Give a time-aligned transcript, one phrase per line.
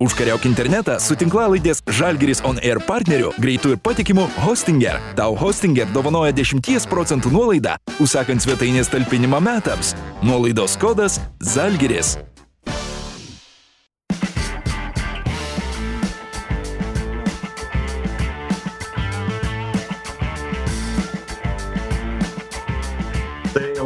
[0.00, 4.96] Užkariauk internetą su tinklalaidės Žalgeris On Air partneriu, greitų ir patikimų Hostinger.
[5.18, 9.92] Tau Hostinger dovanoja 10 procentų nuolaidą, užsakant svetainės talpinimą metams.
[10.24, 11.20] Nuolaidos kodas
[11.52, 12.16] Žalgeris.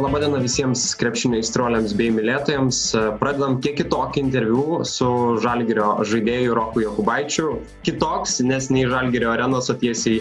[0.05, 2.79] Labadiena visiems krepšinio įstroliams bei mylėtojams.
[3.17, 5.07] Pradedam kiek kitokį interviu su
[5.41, 7.55] Žalgirio žaidėju Roku Jokubaičiu.
[7.87, 10.19] Kitoks, nes nei Žalgirio arenos, o tiesiai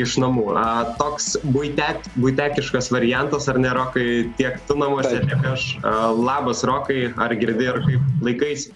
[0.00, 0.46] iš namų.
[0.56, 4.06] A, toks buitek, buitekiškas variantas, ar ne, Rokai,
[4.40, 5.68] tiek tu namuose, tiek aš.
[5.84, 8.72] A, labas, Rokai, ar girdi, ar kaip laikaisi?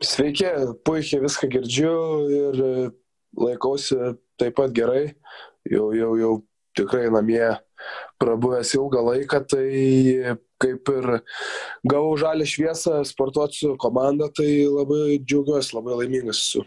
[0.00, 0.48] Sveiki,
[0.88, 1.92] puikiai viską girdžiu
[2.40, 2.64] ir
[3.36, 4.00] laikausi
[4.40, 5.10] taip pat gerai.
[5.68, 6.34] Jau, jau, jau
[6.78, 7.44] tikrai namie
[8.22, 11.08] prabuvęs ilgą laiką, tai kaip ir
[11.84, 16.64] gavau žalę šviesą sportuoti su komanda, tai labai džiaugiuosi, labai laimingas esu.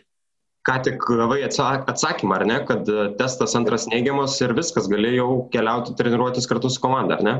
[0.67, 6.49] Ką tik gavai atsakymą, ar ne, kad testas antras neigiamas ir viskas, galėjau keliauti treniruotis
[6.51, 7.35] kartu su komanda, ar ne?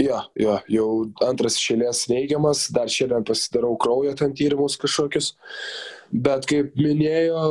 [0.00, 0.88] Jo, jo, jau
[1.22, 5.28] antras išėlės neigiamas, dar šiandien pasidarau kraujo ten tyrimus kažkokius,
[6.10, 7.44] bet kaip minėjo,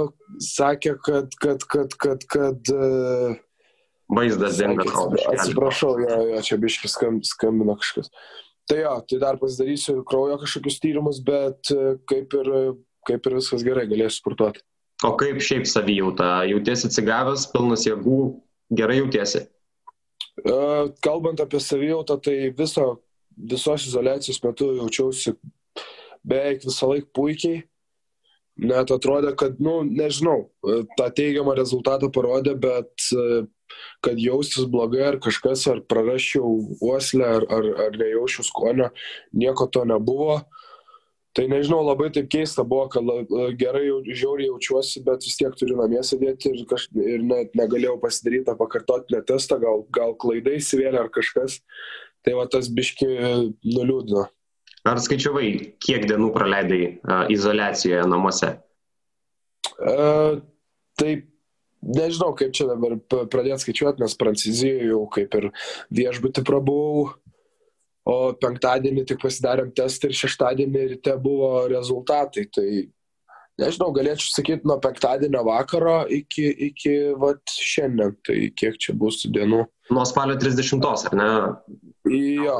[0.44, 3.40] sakė, kad, kad, kad, kad, kad, kad
[4.12, 4.84] Vaizdas dingo.
[5.32, 8.12] Atsiprašau, jo, jo, čia biškis skam, skambino kažkas.
[8.70, 12.52] Tai jo, tai dar pasidarysiu kraujo kažkokius tyrimus, bet e, kaip ir,
[13.08, 14.64] kaip ir viskas gerai, galėsiu sportuoti.
[15.04, 16.46] O kaip šiaip savijauta?
[16.48, 18.20] Jautiesi atsigavęs, pilnas jėgų,
[18.76, 19.44] gerai jautiesi?
[20.44, 22.88] Uh, kalbant apie savijautą, tai viso,
[23.36, 25.36] visos izolacijos metu jaučiausi
[26.24, 27.62] beveik visą laiką puikiai.
[28.64, 30.52] Net atrodė, kad, nu, nežinau,
[30.98, 33.08] tą teigiamą rezultatą parodė, bet
[34.04, 38.92] kad jaustis blogai ar kažkas, ar prarasčiau uoslę, ar, ar, ar nejaučiu skonio,
[39.34, 40.42] nieko to nebuvo.
[41.34, 43.08] Tai nežinau, labai taip keista buvo, kad
[43.58, 47.96] gerai jau, žiauriai jaučiuosi, bet vis tiek turiu namie sėdėti ir, kaž, ir net negalėjau
[48.04, 51.58] pasidaryti tą pakartotinę testą, gal, gal klaidai įsivėlė ar kažkas.
[52.24, 53.10] Tai va tas biški
[53.66, 54.28] nuliūdino.
[54.88, 55.50] Ar skaičiavai,
[55.82, 58.54] kiek dienų praleidai uh, izolacijoje namuose?
[59.74, 60.38] Uh,
[61.00, 61.33] taip
[61.84, 65.50] nežinau, kaip čia dabar pradėti skaičiuoti, nes Prancūzijoje jau kaip ir
[65.94, 67.14] viešbutį prabuvau,
[68.04, 72.48] o penktadienį tik pasidarėm testą ir šeštadienį ryte buvo rezultatai.
[72.52, 72.68] Tai
[73.62, 79.64] nežinau, galėčiau sakyti nuo penktadienio vakaro iki, iki vat, šiandien, tai kiek čia bus dienų.
[79.94, 81.32] Nuo spalio 30, ar ne?
[82.12, 82.60] Jo,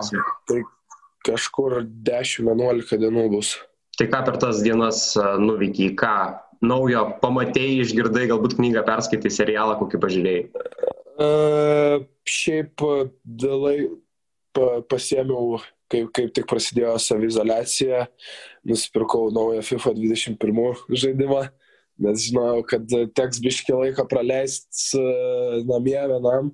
[0.50, 0.64] tai
[1.28, 3.58] kažkur 10-11 dienų bus.
[4.00, 6.16] Tai ką per tas dienas nuvykiai, ką
[6.64, 10.44] naujo pamatėjai, išgirdai, galbūt knygą perskaitai, serialą kokį pažiūrėjai?
[11.14, 12.82] Uh, šiaip
[13.24, 13.78] dėlai
[14.56, 15.60] pa, pasiemiau,
[15.92, 18.08] kaip, kaip tik prasidėjo savizolacija,
[18.66, 21.44] nusipirkau naują FIFA 21 žaidimą,
[22.04, 25.04] nes žinojau, kad teks biškį laiką praleisti
[25.70, 26.52] namie vienam.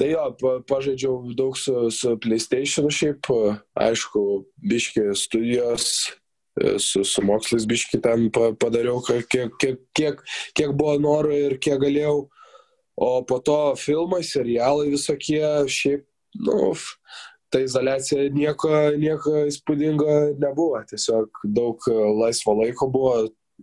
[0.00, 0.22] Tai jo,
[0.66, 3.28] pažaidžiau daug su, su PlayStation šiaip,
[3.76, 4.22] aišku,
[4.64, 6.21] biškį studijos, E,
[6.78, 10.22] su, su mokslais biški ten padariau, kiek, kiek, kiek,
[10.56, 12.28] kiek buvo norų ir kiek galėjau.
[13.02, 15.42] O po to filmai, serialai visokie,
[15.72, 16.04] šiaip,
[16.44, 16.74] nu,
[17.52, 18.70] ta izolacija nieko,
[19.00, 20.80] nieko įspūdingo nebuvo.
[20.88, 21.88] Tiesiog daug
[22.20, 23.14] laisvo laiko buvo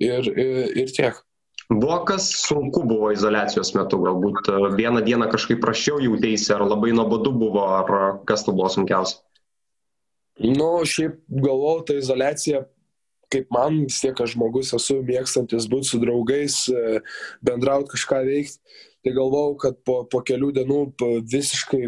[0.02, 1.22] ir, ir, ir tiek.
[1.70, 7.30] Buvo kas sunku buvo izolacijos metu, galbūt vieną dieną kažkaip prašiau jautėsi, ar labai nuobodu
[7.38, 9.22] buvo, ar kas to buvo sunkiausia?
[10.40, 12.64] Nu, šiaip galvojau, ta izolacija
[13.34, 17.02] kaip man vis tiek aš žmogus esu mėgstantis būti su draugais, e,
[17.46, 18.78] bendrauti kažką veikti.
[19.00, 20.80] Tai galvau, kad po, po kelių dienų
[21.32, 21.86] visiškai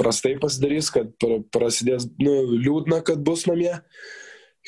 [0.00, 1.10] prastai pasidarys, kad
[1.52, 3.74] prasidės nu, liūdna, kad bus namie,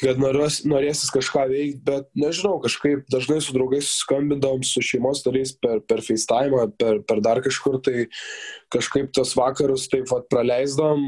[0.02, 5.54] kad norės, norėsis kažką veikti, bet nežinau, kažkaip dažnai su draugais skambindavom su šeimos nariais
[5.56, 8.08] per, per FaceTime, per, per dar kažkur, tai
[8.74, 11.06] kažkaip tos vakarus taip pat praleisdom,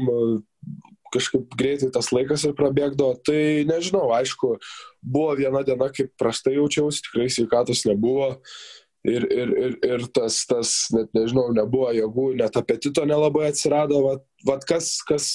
[1.13, 3.19] kažkaip greitai tas laikas ir prabėgdavo.
[3.25, 3.39] Tai
[3.69, 4.55] nežinau, aišku,
[5.01, 8.35] buvo viena diena, kaip prastai jaučiausi, tikrai sveikatos nebuvo.
[9.07, 14.01] Ir, ir, ir, ir tas, tas, net nežinau, nebuvo jėgų, net apetito nelabai atsirado.
[14.03, 15.29] Vat, vat kas, kas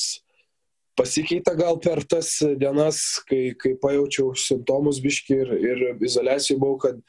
[1.01, 7.01] pasikeitė gal per tas dienas, kai, kai pajaučiau simptomus biški ir, ir izolacijai buvau, kad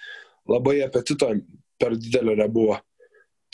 [0.50, 1.33] labai apetito
[1.81, 2.79] per didelio nebuvo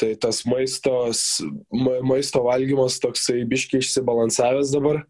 [0.01, 1.39] tai tas maistos,
[1.69, 5.03] ma, maisto valgymas toksai biškiai išsibalansavęs dabar,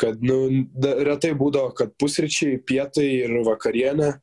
[0.00, 4.16] kad nu, da, retai būdavo, kad pusryčiai, pietai ir vakarienė,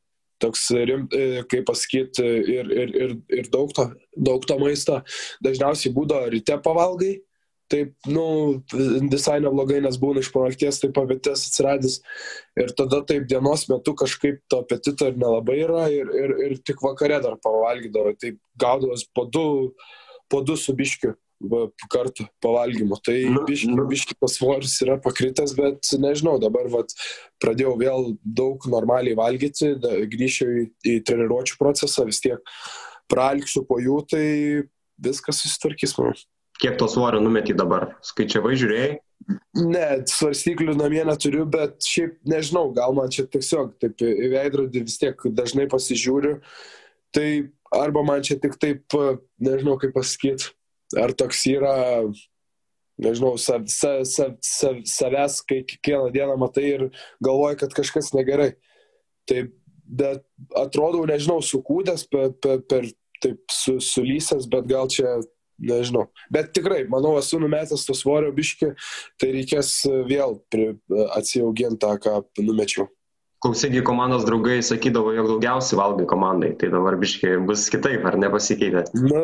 [0.43, 2.25] toks, rim, e, kaip pasakyti,
[2.57, 4.99] ir, ir, ir, ir daug, to, daug to maisto,
[5.45, 7.15] dažniausiai būdavo ryte pavalgai,
[7.71, 8.25] taip, nu,
[9.11, 11.99] visai neblogai, nes būna iš panakties taip apetės atsiradęs.
[12.59, 16.83] Ir tada taip dienos metu kažkaip to apetito ir nelabai yra ir, ir, ir tik
[16.85, 18.15] vakare dar pavalgydavo.
[18.21, 19.45] Taip gaudavos po du,
[20.29, 21.15] po du su biškiu
[21.91, 22.97] kartų pavalgymo.
[23.03, 23.85] Tai nu, biški, nu.
[23.89, 26.93] biški tas svoris yra pakritęs, bet nežinau, dabar vat,
[27.43, 29.73] pradėjau vėl daug normaliai valgyti,
[30.13, 32.39] grįžčiau į, į treniruočio procesą, vis tiek
[33.11, 34.27] pralksiu po jų, tai
[35.03, 36.15] viskas susitvarkys, manau.
[36.63, 37.89] Kiek to svorio numetį dabar?
[38.07, 38.91] Skaičiavai, žiūrėjai?
[39.59, 44.95] Ne, svarstyklių namie neturiu, bet šiaip nežinau, gal man čia tiesiog taip į veidrodį vis
[45.01, 46.37] tiek dažnai pasižiūriu.
[47.15, 47.27] Tai
[47.75, 48.95] arba man čia tik taip,
[49.43, 50.53] nežinau kaip pasakyti,
[50.99, 51.75] ar toks yra,
[53.03, 56.87] nežinau, sav, sav, sav, sav, savęs, kai kiekvieną dieną matai ir
[57.23, 58.53] galvoji, kad kažkas negerai.
[59.29, 59.45] Tai,
[59.83, 60.23] bet
[60.59, 62.87] atrodau, nežinau, sukūdęs per, per, per
[63.23, 65.19] taip su, sulysęs, bet gal čia
[65.63, 66.07] nežinau.
[66.33, 68.73] Bet tikrai, manau, esu numetęs to svorio biški,
[69.21, 69.79] tai reikės
[70.09, 70.37] vėl
[71.15, 72.89] atsijauginti tą, ką numečiau.
[73.43, 78.85] Klausygi komandos draugai sakydavo, jog daugiausiai valgai komandai, tai dabar biškai bus kitaip, ar nepasikeitė?
[79.03, 79.23] Na,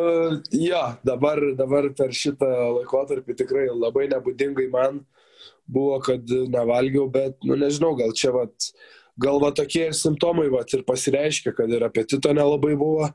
[0.52, 5.00] ja, dabar, dabar per šitą laikotarpį tikrai labai nebūdingai man
[5.64, 8.68] buvo, kad nevalgiau, bet, nu nežinau, gal čia vat,
[9.16, 13.08] gal va tokie ir simptomai vat ir pasireiškia, kad ir apetito nelabai buvo,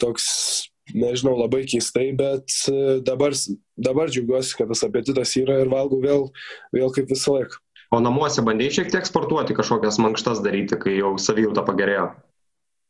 [0.00, 3.36] toks nežinau, labai keistai, bet e, dabar,
[3.78, 6.26] dabar džiaugiuosi, kad tas apetitas yra ir valgau vėl,
[6.74, 7.60] vėl kaip visą laiką.
[7.90, 12.10] O namuose bandėjai šiek tiek sportuoti, kažkokias mankštas daryti, kai jau savijauta pagerėjo?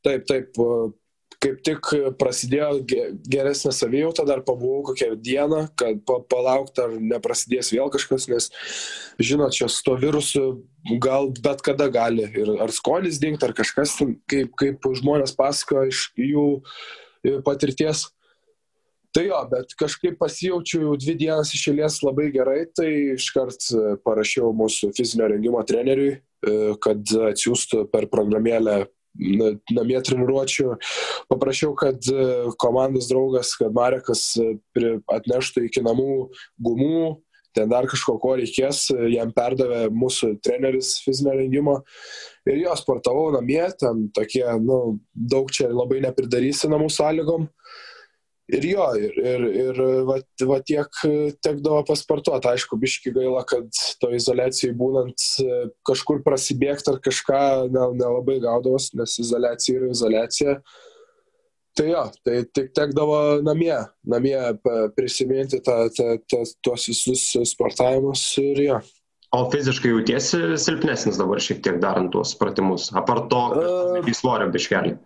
[0.04, 0.58] Taip, taip,
[1.40, 1.88] kaip tik
[2.20, 2.82] prasidėjo
[3.32, 8.50] geresnė savijauta, dar pabuvau kokią dieną, kad palaukti ar neprasidės vėl kažkas, nes,
[9.20, 10.44] žinot, čia su to virusu
[11.00, 13.96] gal bet kada gali ir ar skonis dingti, ar kažkas,
[14.30, 16.48] kaip, kaip žmonės pasako iš jų
[17.44, 18.08] patirties.
[19.10, 24.52] Tai jo, bet kažkaip pasijaučiu jau dvi dienas išėlės labai gerai, tai iškart e, parašiau
[24.54, 26.52] mūsų fizinio rengimo treneriui, e,
[26.84, 27.02] kad
[27.32, 28.84] atsiųstų per programėlę
[29.74, 30.76] namie treniruočių.
[31.32, 32.28] Paprašiau, kad e,
[32.62, 34.22] komandos draugas, kad Marekas
[35.18, 36.30] atneštų iki namų
[36.62, 37.18] gumų,
[37.56, 41.80] ten dar kažko ko reikės, jam perdavė mūsų treneris fizinio rengimo.
[42.48, 47.48] Ir jo, sportavau namie, ten tokie, nu, daug čia labai nepridarysi namų sąlygom.
[48.50, 49.76] Ir jo, ir, ir, ir
[50.08, 50.16] va,
[50.50, 51.00] va tiek
[51.44, 52.50] tekdavo pasportuoti.
[52.50, 53.68] Aišku, biški gaila, kad
[54.02, 55.26] to izolacijai būnant
[55.86, 60.56] kažkur prasibėgti ar kažką nelabai ne gaudavos, nes izolacija yra izolacija.
[61.78, 64.38] Tai jo, tai tik tekdavo namie, namie
[64.96, 68.80] prisiminti ta, ta, ta, tuos visus sportavimus ir jo.
[69.36, 74.50] O fiziškai jautiesi silpnesnis dabar šiek tiek darant tuos pratimus, apart to, kad uh, svorio
[74.50, 74.96] biškelį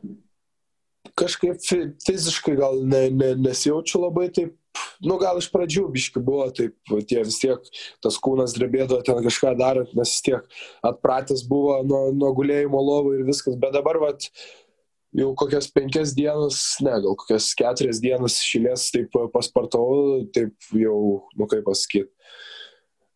[1.18, 1.62] kažkaip
[2.06, 4.54] fiziškai gal ne, ne, nesijaučiu labai taip,
[5.04, 6.74] nu gal iš pradžių biški buvo, taip
[7.08, 7.70] tie vis tiek
[8.02, 13.18] tas kūnas drebėdavo ten kažką darant, nes vis tiek atpratęs buvo nuo, nuo gulėjimo lovų
[13.18, 14.28] ir viskas, bet dabar vat,
[15.14, 20.98] jau kokias penkias dienas, ne, gal kokias keturias dienas šilės taip paspartavau, taip jau,
[21.38, 22.10] nu kaip pasakyti,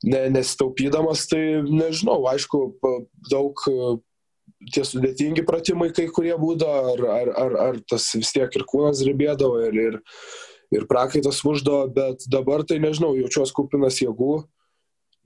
[0.06, 2.62] ne, nesitaupydamas, tai nežinau, aišku,
[3.30, 3.64] daug
[4.74, 9.02] tie sudėtingi pratimai kai kurie būdavo, ar, ar, ar, ar tas vis tiek ir kūnas
[9.06, 9.98] ribėdavo, ir, ir,
[10.74, 14.42] ir prakaitas uždavo, bet dabar tai nežinau, jaučiuosi kupinas jėgų,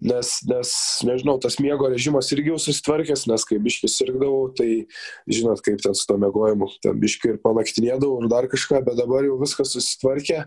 [0.02, 0.70] nes, nes,
[1.06, 4.86] nežinau, tas miego režimas irgi jau susitvarkęs, nes kai biškis sirgdavau, tai
[5.30, 9.26] žinot, kaip ten su to mėgojimu, ten biški ir panaktinėdavau ir dar kažką, bet dabar
[9.28, 10.44] jau viskas susitvarkė.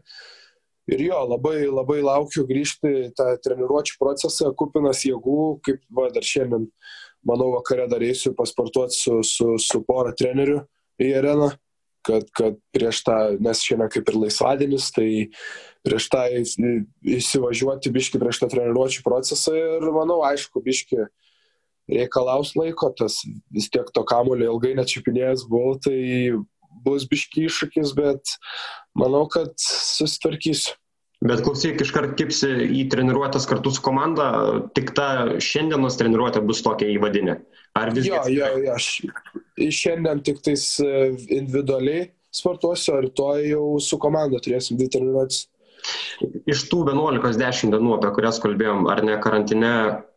[0.91, 6.67] Ir jo, labai, labai laukiu grįžti tą treniruočio procesą, kupinas jėgų, kaip va, dar šiandien
[7.25, 10.59] manau, vakare dar eisiu pasportuoti su, su, su pora trenerių
[11.01, 11.49] į areną,
[12.05, 15.09] kad, kad prieš tą, nes šiandien kaip ir laisvadienis, tai
[15.85, 16.23] prieš tą
[17.17, 21.07] įsivažiuoti biški prieš tą treniruočių procesą ir manau, aišku, biški
[21.91, 23.19] reikalaus laiko, tas
[23.53, 25.99] vis tiek to kamulio ilgai nečiupinėjęs buvau, tai
[26.85, 28.37] bus biški iššūkis, bet
[28.97, 30.75] manau, kad susitvarkysiu.
[31.25, 34.27] Bet klausyk, iškart kipsi į treniruotės kartu su komanda,
[34.77, 37.39] tik ta šiandienos treniruotė bus tokia įvadinė.
[37.75, 38.31] Ar vis dėlto?
[38.31, 44.39] Jo, jo, jo, aš šiandien tik tais e, individualiai sportuosiu, o rytoj jau su komanda
[44.43, 45.45] turėsim dvi treniruotės.
[46.49, 49.73] Iš tų 11-10 dienų, apie kurias kalbėjom, ar ne karantine,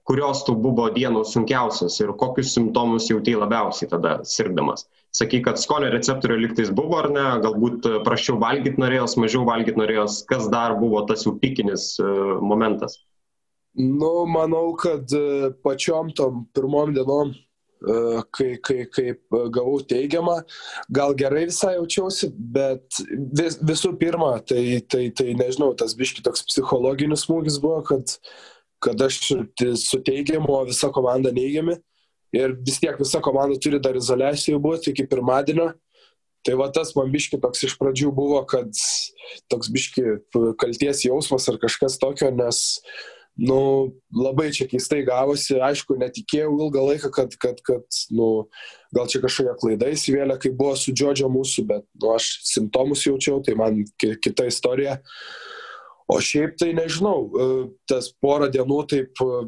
[0.08, 4.86] kurios tų buvo dienos sunkiausios ir kokius simptomus jautai labiausiai tada sirgdamas?
[5.16, 10.22] sakai, kad skonio receptorių liktais buvo ar ne, galbūt prašiau valgyti norėjos, mažiau valgyti norėjos,
[10.28, 12.08] kas dar buvo tas jų pikinis e,
[12.44, 13.00] momentas?
[13.78, 17.34] Nu, manau, kad e, pačiom tom pirmom dienom
[18.34, 20.40] kai, kai, kaip gavau teigiamą,
[20.90, 23.00] gal gerai visai jaučiausi, bet
[23.38, 28.16] vis, visų pirma, tai, tai, tai nežinau, tas biški toks psichologinis smūgis buvo, kad,
[28.84, 29.20] kad aš
[29.78, 31.78] su teigiamu, o visa komanda neigiami.
[32.36, 35.70] Ir vis tiek visa komanda turi dar izolacijoje būti iki pirmadienio.
[36.44, 38.68] Tai va tas man biški toks iš pradžių buvo, kad
[39.50, 40.04] toks biški
[40.60, 43.58] kalties jausmas ar kažkas tokio, nes uh, nu,
[44.14, 48.48] labai čia keistai gavosi, aišku, netikėjau ilgą laiką, kad, kad, kad nu,
[48.94, 53.38] gal čia kažkokia klaida įsivėlė, kai buvo su Džodžio mūsų, bet nu, aš simptomus jaučiau,
[53.46, 54.98] tai man kita istorija.
[56.08, 57.46] O šiaip tai nežinau, e,
[57.90, 59.40] tas porą dienų taip e,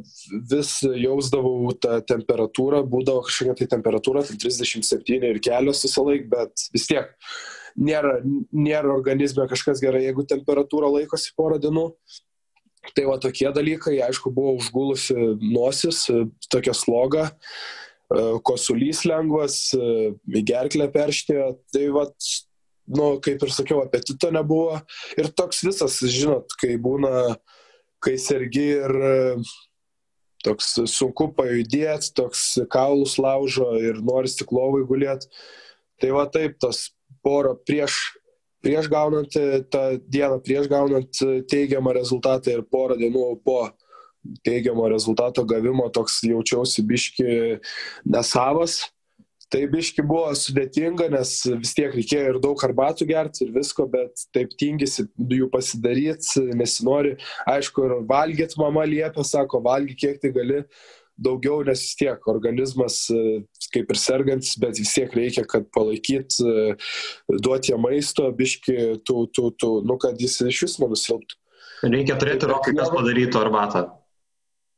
[0.50, 6.66] vis jausdavau tą temperatūrą, būdavo kažkokia tai temperatūra, tai 37 ir kelios visą laiką, bet
[6.76, 7.14] vis tiek
[7.80, 8.18] nėra,
[8.52, 11.86] nėra organizme kažkas gerai, jeigu temperatūra laikosi porą dienų.
[12.96, 16.06] Tai va tokie dalykai, aišku, buvo užgulusi nosis,
[16.50, 22.06] tokia sloga, e, kosulys lengvas, e, į gerklę perštėjo, tai va,
[22.90, 24.80] nu, kaip ir sakiau, apetito nebuvo.
[25.20, 27.36] Ir toks visas, žinot, kai būna,
[28.02, 29.18] kai sergi ir e,
[30.44, 35.28] toks sunku pajudėti, toks kaulus laužo ir nori stiklovai gulėti.
[36.00, 36.88] Tai va taip, tos
[37.20, 38.00] poro prieš
[38.64, 43.64] prieš gaunant e, tą dieną, prieš gaunant e, teigiamą rezultatą ir porą dienų po
[44.44, 47.28] teigiamo rezultato gavimo toks jaučiausi biški
[48.04, 48.82] nesavas.
[49.50, 54.22] Tai biški buvo sudėtinga, nes vis tiek reikėjo ir daug arbatų gerti ir visko, bet
[54.30, 57.16] taip tingisi jų pasidaryti, nesinori.
[57.50, 60.60] Aišku, ir valgyti mama liepia, sako, valgy kiek tai gali,
[61.20, 63.40] daugiau, nes vis tiek organizmas e,
[63.74, 66.74] kaip ir sergantis, bet vis tiek reikia, kad palaikyt, e,
[67.36, 71.40] duoti jam maisto, biški, tu, tu, tu, nu, kad jis iš vis nenusilptų.
[71.90, 73.86] Reikia turėti rokai, kas padarytų arbatą.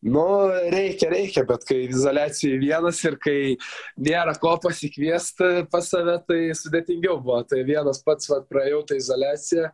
[0.03, 3.55] Nu, reikia, reikia, bet kai izolacijai vienas ir kai
[4.03, 7.39] nėra ko pasikviesti pas save, tai sudėtingiau buvo.
[7.47, 9.71] Tai vienas pats, va, praėjau tą izolaciją,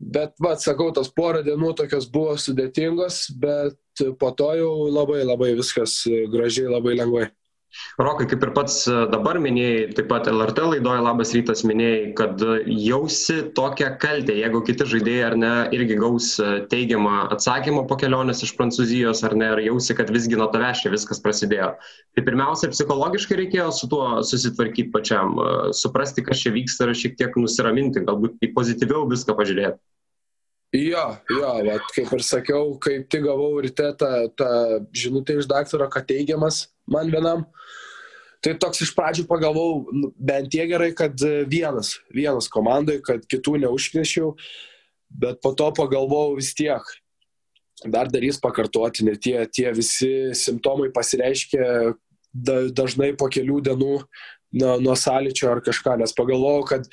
[0.00, 5.54] bet, va, sakau, tos porą dienų tokios buvo sudėtingos, bet po to jau labai labai
[5.58, 7.28] viskas gražiai, labai lengvai.
[7.96, 12.42] Rokai, kaip ir pats e, dabar minėjai, taip pat LRT laidoje Labas rytas minėjai, kad
[12.68, 18.44] jausi tokią kaltę, jeigu kiti žaidėjai ar ne irgi gaus e, teigiamą atsakymą po kelionės
[18.44, 21.72] iš Prancūzijos ar ne, ar jausi, kad visgi nuo tavęs čia viskas prasidėjo.
[22.16, 27.16] Tai pirmiausia, psichologiškai reikėjo su tuo susitvarkyti pačiam, e, suprasti, kas čia vyksta ir šiek
[27.20, 29.80] tiek nusiraminti, galbūt į pozityviau viską pažiūrėti.
[30.76, 34.48] Jo, jo, bet kaip ir sakiau, kaip tik gavau ryte tą, tą
[34.92, 37.46] žinutę iš daktaro, kad teigiamas man vienam.
[38.46, 41.18] Tai toks iš pradžių pagalvojau, nu, bent tiek gerai, kad
[41.50, 44.36] vienas, vienas komandai, kad kitų neužknešiau,
[45.10, 46.92] bet po to pagalvojau vis tiek,
[47.82, 51.66] dar darys pakartoti, net tie, tie visi simptomai pasireiškia
[52.30, 53.90] da, dažnai po kelių dienų
[54.62, 56.88] nuo, nuo sąlyčio ar kažką, nes pagalvojau, kad,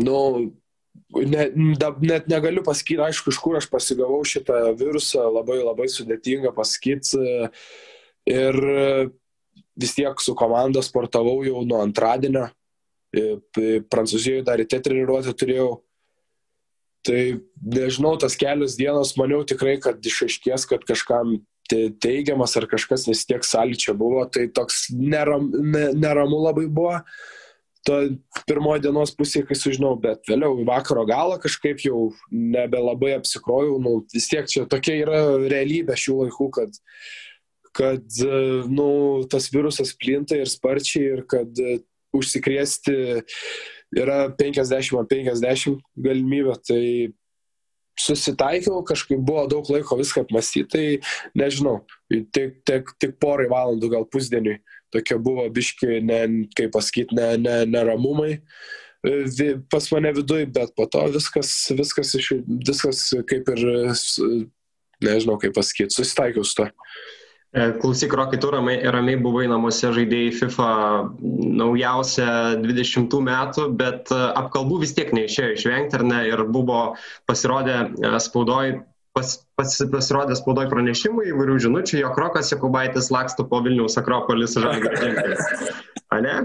[0.00, 0.18] nu,
[1.12, 6.56] ne, da, net negaliu pasakyti, aišku, iš kur aš pasigavau šitą virusą, labai labai sudėtinga
[6.56, 7.50] pasakyti.
[8.30, 8.64] Ir
[9.78, 12.48] vis tiek su komanda sportavau jau nuo antradienio.
[13.90, 15.80] Prancūzijoje dar ryte treniruotę turėjau.
[17.06, 17.20] Tai
[17.64, 21.38] nežinau, tas kelios dienos maniau tikrai, kad išaiškės, kad kažkam
[21.70, 26.98] teigiamas ar kažkas, nes tiek sąlyčio buvo, tai toks neram, ne, neramu labai buvo.
[26.98, 27.36] Uh,
[27.86, 27.96] to
[28.48, 33.94] pirmoji dienos pusė, kai sužinau, bet vėliau į vakaro galą kažkaip jau nebelabai apsikrojau, nu,
[34.12, 36.80] vis tiek čia tokia yra realybė šių laikų, kad,
[37.76, 38.02] kad
[38.70, 38.90] nu,
[39.30, 41.62] tas virusas plinta ir sparčiai ir kad
[42.16, 42.96] užsikrėsti
[43.96, 46.82] yra 50-50 galimybė, tai
[48.00, 50.84] susitaikiau, kažkaip buvo daug laiko viską apmastyti, tai
[51.36, 54.60] nežinau, tik, tik, tik porai valandų, gal pusdieniui
[54.94, 56.20] tokie buvo biški, ne,
[56.58, 58.32] kaip pasakyti, ne, ne, neramumai
[59.06, 62.32] e, pas mane viduje, bet po to viskas, viskas, iš,
[62.66, 63.64] viskas kaip ir,
[65.04, 66.70] nežinau kaip pasakyti, susitaikiau su to.
[67.52, 70.68] E, klausyk, Rokai, tu ramiai, ramiai buvai namuose žaidėjai FIFA
[71.58, 72.28] naujausią
[72.62, 76.78] 20 metų, bet e, apkalbų vis tiek neišėjo išvengti, ar ne, ir buvo
[77.26, 77.80] pasirodę
[78.22, 78.76] spaudoj
[79.18, 85.42] pas, pas, pasirodė spaudoj pranešimų įvairių žinučių, jog Rokas Jokubaitis laksto po Vilniaus Akropolis žalgiris.
[86.14, 86.36] Ane?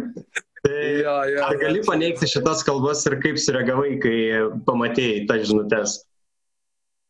[0.65, 4.19] Tai ja, ja, ar gali paneigti šitas kalbas ir kaip sureagavai, kai
[4.65, 5.99] pamatėjai tas žinutės?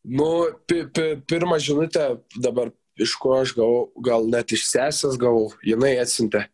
[0.06, 5.50] Nu, pi, pi, pirmą žinutę dabar iš ko aš gavau, gal net iš sesės gavau,
[5.66, 6.46] jinai atsintė,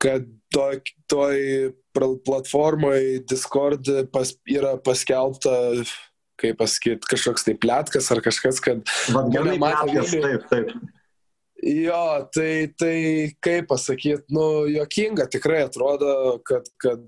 [0.00, 5.56] kad toj, toj platformai Discord pas, yra paskelbta
[6.40, 8.80] kaip pasakyti, kažkoks tai plėtkas ar kažkas, kad
[9.12, 10.40] mane matė Vilniuje.
[10.48, 10.96] Taip, taip.
[11.60, 12.94] Jo, tai, tai
[13.44, 17.02] kaip pasakyti, nu, jokinga tikrai atrodo, kad, kad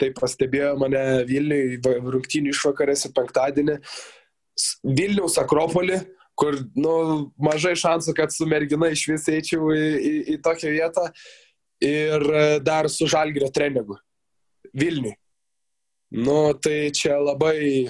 [0.00, 3.76] taip pastebėjo mane Vilniui rungtynių išvakarėse penktadienį.
[4.84, 6.00] Vilniaus Akropolį,
[6.38, 6.94] kur, nu,
[7.40, 11.08] mažai šansų, kad su mergina iš vis eičiau į, į, į tokią vietą.
[11.80, 12.24] Ir
[12.60, 13.96] dar su Žalgirio treneriu.
[14.76, 15.14] Vilniui.
[16.10, 17.88] Nu, tai čia labai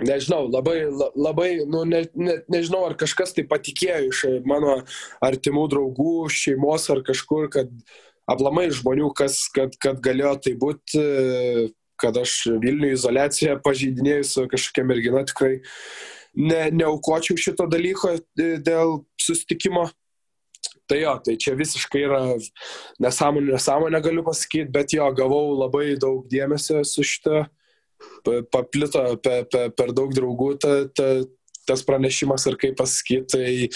[0.00, 0.84] nežinau, labai,
[1.16, 4.78] labai nu, ne, ne, nežinau, ar kažkas tai patikėjo iš mano
[5.24, 7.72] artimų draugų, šeimos ar kažkur, kad
[8.30, 11.04] aplamai žmonių, kas, kad, kad galėjo tai būti,
[12.00, 15.58] kad aš Vilnių izolaciją pažeidinėjau su kažkokia mergina, tikrai
[16.36, 19.88] ne, neaukočiau šito dalyko dėl susitikimo.
[20.90, 22.20] Tai jo, tai čia visiškai yra
[23.00, 27.44] nesąmonė, nesąmonė galiu pasakyti, bet jo, gavau labai daug dėmesio su šitą
[28.50, 31.08] paplito per, per, per daug draugų ta, ta,
[31.68, 33.30] tas pranešimas ir kaip pasakyti.
[33.30, 33.70] Tai,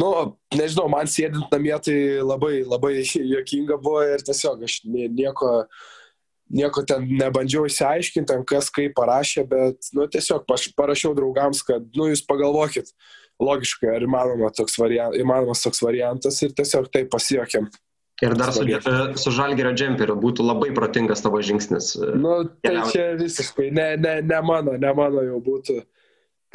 [0.00, 0.10] nu,
[0.58, 2.98] nežinau, man sėdint namie tai labai, labai
[3.34, 5.54] jokinga buvo ir tiesiog aš nieko,
[6.54, 12.08] nieko ten nebandžiau įsiaiškinti, kas kaip parašė, bet, nu, tiesiog aš parašiau draugams, kad, nu,
[12.12, 12.92] jūs pagalvokit
[13.42, 17.68] logiškai, ar įmanoma toks variant, įmanomas toks variantas ir tiesiog taip pasijokėm.
[18.22, 18.62] Ir dar su,
[19.18, 21.96] su žalgerio džemperiu būtų labai protingas tavo žingsnis.
[21.98, 22.92] E, nu, tai keliauti.
[22.94, 25.80] čia visiškai, ne, ne, ne mano, ne mano jau būtų,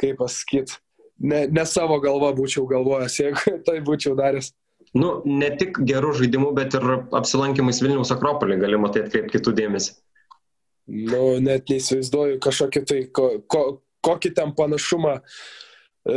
[0.00, 0.78] kaip pasakyti,
[1.20, 4.54] ne, ne savo galva būčiau galvojęs, jeigu tai būčiau daręs.
[4.96, 9.92] Nu, ne tik gerų žaidimų, bet ir apsilankimais Vilniaus Akropolį galima tai atkreipti kitų dėmesį.
[10.90, 13.62] Nu, net neįsivaizduoju kažkokį tai, ko, ko,
[14.02, 16.16] kokį ten panašumą e,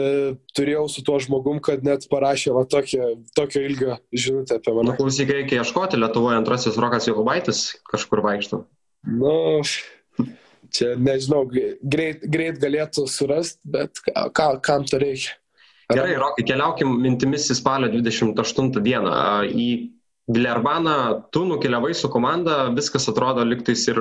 [0.57, 4.89] turėjau su tuo žmogum, kad net parašė va tokio, tokio ilgio žinutę apie mane.
[4.89, 7.61] Nu, klausyk, reikia ieškoti, Lietuvoje antrasis Rokas Jokubaitis
[7.91, 8.63] kažkur vaikšto.
[9.05, 9.61] Nu,
[10.73, 15.37] čia nežinau, greit, greit galėtų surasti, bet ką, kam to reikia.
[15.91, 19.17] Gerai, Rokai, keliaukim mintimis į spalio 28 dieną.
[19.51, 19.67] Į
[20.27, 23.97] Glerbaną tu nukeliavai su komanda, viskas atrodo liktais ir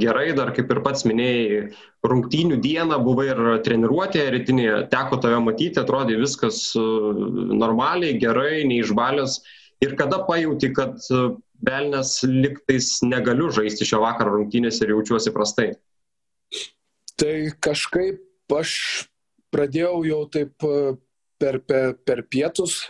[0.00, 1.58] gerai, dar kaip ir pats minėjai,
[2.00, 6.84] rungtynių dieną buvai ir treniruotėje rytinėje, teko tave matyti, atrodė viskas e,
[7.60, 9.42] normaliai, gerai, neišbalęs.
[9.84, 10.96] Ir kada pajūti, kad
[11.68, 15.74] Belnes e, liktais negaliu žaisti šio vakaro rungtynės ir jaučiuosi prastai?
[17.20, 18.72] Tai kažkaip aš
[19.52, 20.96] pradėjau jau taip e,
[21.40, 22.82] per, per, per pietus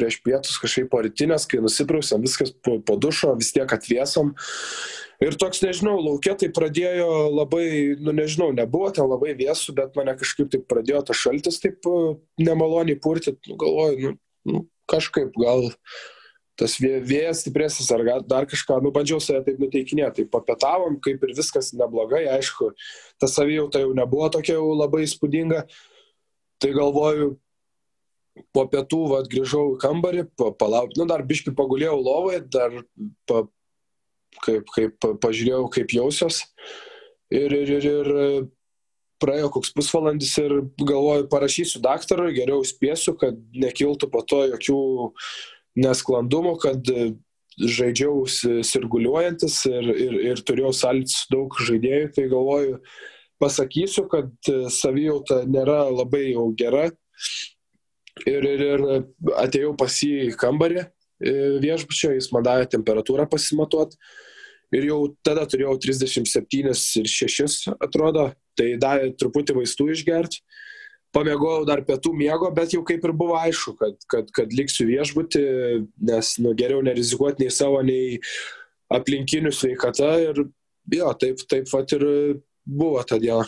[0.00, 4.32] prieš pietus kažkaip po rytinės, kai nusiprausiam, viskas po, po dušo, vis tiek atviesom.
[5.20, 7.66] Ir toks, nežinau, laukia tai pradėjo labai,
[8.00, 11.98] nu nežinau, nebuvo ten labai vėsų, bet mane kažkaip taip pradėjo tas šaltis taip e,
[12.40, 14.16] nemaloniai purti, nu, galvoju, nu,
[14.48, 15.68] nu, kažkaip gal
[16.60, 21.36] tas vėjas stipresnis ar dar kažką, nu bandžiau save taip nuteikinėti, tai papietavom, kaip ir
[21.36, 22.72] viskas neblogai, aišku,
[23.20, 25.62] ta savijauta jau nebuvo tokia jau labai įspūdinga,
[26.60, 27.30] tai galvoju,
[28.54, 32.76] po pietų vat, grįžau į kambarį, pa, palauk, nu dar biški pagulėjau lovoje, dar
[33.30, 33.44] pa,
[34.44, 36.44] kaip, kaip pažiūrėjau, kaip jausios.
[37.30, 38.48] Ir, ir, ir, ir
[39.20, 44.80] praėjo koks pusvalandis ir galvoju, parašysiu daktarui, geriau spėsiu, kad nekiltų po to jokių
[45.80, 46.90] nesklandumų, kad
[47.60, 48.24] žaidžiau
[48.64, 52.78] sirguliuojantis ir, ir, ir turėjau sąlytis daug žaidėjų, tai galvoju,
[53.42, 56.88] pasakysiu, kad savijauta nėra labai jau gera
[58.28, 58.82] ir, ir, ir
[59.40, 60.88] atėjau pas jį į kambarį e,
[61.62, 63.96] viešbučio, jis man davė temperatūrą pasimatuot.
[64.76, 68.28] Ir jau tada turėjau 37 ir 6, atrodo,
[68.58, 70.44] tai davė truputį vaistų išgerti.
[71.10, 75.42] Pamiegojau dar pietų miego, bet jau kaip ir buvo aišku, kad, kad, kad liksiu viešbutį,
[76.06, 78.20] nes nu, geriau nerizikuoti nei savo, nei
[78.94, 80.12] aplinkinių sveikata.
[80.28, 80.44] Ir
[80.94, 82.06] jo, taip, taip pat ir
[82.70, 83.44] buvo diena.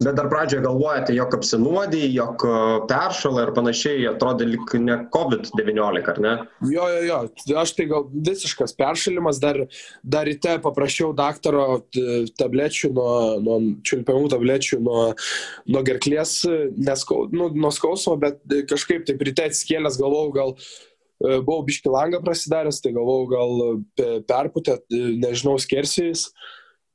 [0.00, 2.52] Bet dar pradžioje galvojate, jog apsinuodį, jog e,
[2.90, 6.34] peršalą ir panašiai, atrodė lik ne COVID-19, ar ne?
[6.70, 9.58] Jo, jo, jo, aš tai gal visiškas peršalimas, dar,
[10.02, 11.82] dar ryte paprašiau daktaro
[12.40, 13.10] tablečių, nuo,
[13.44, 15.02] nuo čiulpiamų tablečių nuo,
[15.68, 16.38] nuo gerklės,
[16.78, 22.22] neskau, nu, nuo skausmo, bet kažkaip taip ryte atskėlęs galvojau, gal e, buvau biški langą
[22.24, 26.30] prasidaręs, tai galvojau, gal perputę, nežinau, skersijais.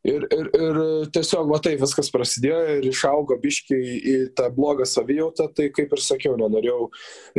[0.05, 0.79] Ir, ir, ir
[1.15, 6.03] tiesiog, va taip, viskas prasidėjo ir išaugo biški į tą blogą savijautą, tai kaip ir
[6.03, 6.91] sakiau, nenorėjau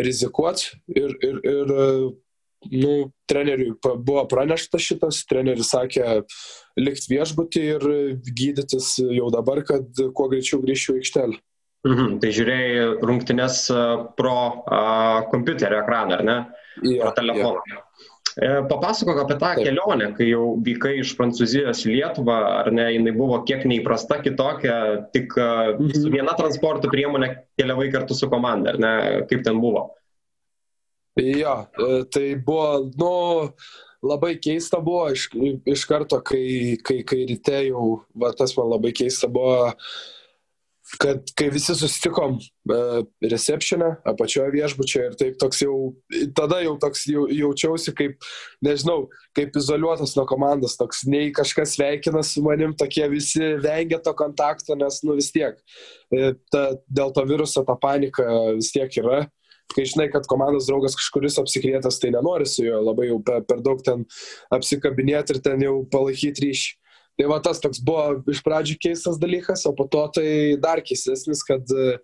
[0.02, 1.70] rizikuoti ir, ir, ir
[2.72, 2.92] nu,
[3.30, 6.22] treneriui buvo pranešta šitas, treneris sakė
[6.80, 7.88] likti viešbutį ir
[8.26, 11.42] gydytis jau dabar, kad kuo greičiau grįžčiau į aikštelę.
[11.86, 13.60] Mhm, tai žiūrėjai rungtynes
[14.18, 14.80] pro a,
[15.30, 16.38] kompiuterio ekraną, ar ne?
[16.82, 17.62] Ja, pro telefoną.
[17.70, 17.85] Ja.
[18.36, 23.14] E, papasakok apie tą kelionę, kai jau vykai iš Prancūzijos į Lietuvą, ar ne, jinai
[23.16, 24.74] buvo kiek neįprasta, kitokia,
[25.14, 25.46] tik e,
[25.78, 25.94] mhm.
[25.96, 28.92] su viena transporto priemonė keliavai kartu su komanda, ar ne,
[29.30, 29.86] kaip ten buvo?
[31.16, 32.66] Jo, e, tai buvo,
[33.00, 33.14] nu,
[34.04, 35.30] labai keista buvo iš,
[35.64, 39.72] iš karto, kai, kai, kai ryte jau, va, tas man labai keista buvo,
[41.02, 45.76] kad kai visi susitikom uh, receptionę, apačioje viešbučio ir taip toks jau,
[46.36, 48.28] tada jau toks jau, jaučiausi kaip,
[48.64, 54.14] nežinau, kaip izoliuotas nuo komandos, toks nei kažkas veikina su manim, tokie visi vengia to
[54.16, 55.58] kontakto, nes, nu vis tiek,
[56.14, 59.24] e, ta, dėl to viruso ta panika vis tiek yra.
[59.74, 63.58] Kai žinai, kad komandos draugas kažkuris apsikrėtęs, tai nenori su juo labai jau per, per
[63.66, 64.04] daug ten
[64.54, 66.74] apsikabinėti ir ten jau palaikyti ryšį.
[67.16, 70.28] Tai va tas toks buvo iš pradžių keistas dalykas, o po to tai
[70.60, 71.96] dar keistesnis, kad e,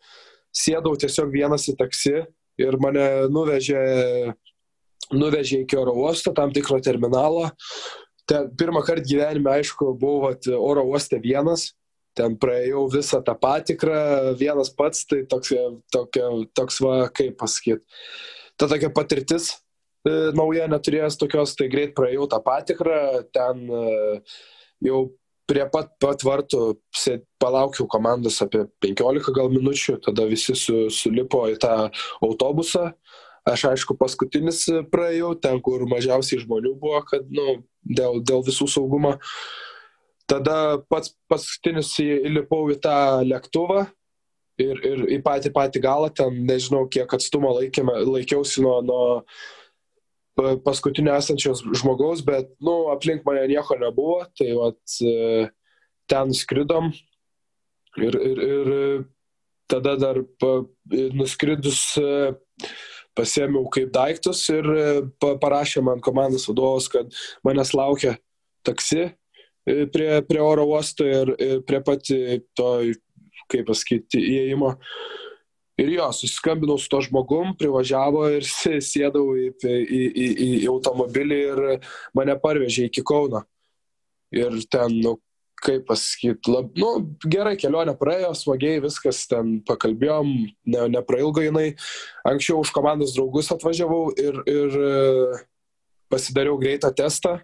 [0.57, 2.23] sėdau tiesiog vienas į taksi
[2.61, 3.83] ir mane nuvežė,
[5.13, 7.51] nuvežė iki oro uosto, tam tikro terminalo.
[8.29, 11.73] Ten pirmą kartą gyvenime, aišku, buvau vat, oro uoste vienas,
[12.17, 13.99] ten praėjau visą tą patikrą,
[14.41, 15.53] vienas pats, tai toks,
[15.93, 17.85] tokia, toks va, kaip pasakyti,
[18.61, 19.51] ta tokia patirtis
[20.07, 23.01] e, nauja neturėjęs tokios, tai greit praėjau tą patikrą,
[23.35, 23.85] ten e,
[24.85, 25.03] jau
[25.51, 26.63] prie pat, pat vartų
[27.43, 31.75] palaukiau komandos apie 15 gal minučių, tada visi su, sulipo į tą
[32.23, 32.91] autobusą.
[33.49, 39.17] Aš aišku paskutinis praėjau, ten kur mažiausiai žmonių buvo, kad, nu, dėl, dėl visų saugumo.
[40.31, 42.95] Tada pats paskutinis įlipau į tą
[43.27, 43.89] lėktuvą
[44.63, 49.03] ir, ir į patį patį galą, ten nežinau, kiek atstumo laikėme, laikiausi nuo, nuo
[50.37, 55.49] paskutinio esančios žmogaus, bet, nu, aplink mane nieko nebuvo, tai vat, e,
[56.11, 56.91] ten skridom
[58.01, 58.73] ir, ir, ir
[59.71, 60.63] tada dar pa,
[61.17, 62.33] nuskridus e,
[63.17, 64.87] pasėmiau kaip daiktus ir e,
[65.21, 67.13] pa, parašė man komandos vadovas, kad
[67.45, 68.17] manęs laukia
[68.65, 69.11] taksi
[69.65, 72.71] prie, prie oro uosto ir, ir prie pati to,
[73.53, 74.73] kaip pasakyti, įėjimo.
[74.73, 75.22] Uh,
[75.83, 80.29] Ir jo, susiskambinau su to žmogum, privažiavo ir sėdau į, į, į,
[80.63, 81.63] į automobilį ir
[82.15, 83.43] mane parvežė iki Kauno.
[84.33, 85.17] Ir ten, nu,
[85.63, 86.91] kaip pasakyti, lab, nu,
[87.27, 90.31] gerai kelionė praėjo, smagiai viskas ten pakalbėjom,
[90.75, 91.73] ne, neprailgo jinai.
[92.29, 94.79] Anksčiau už komandos draugus atvažiavau ir, ir
[96.13, 97.41] pasidariau greitą testą.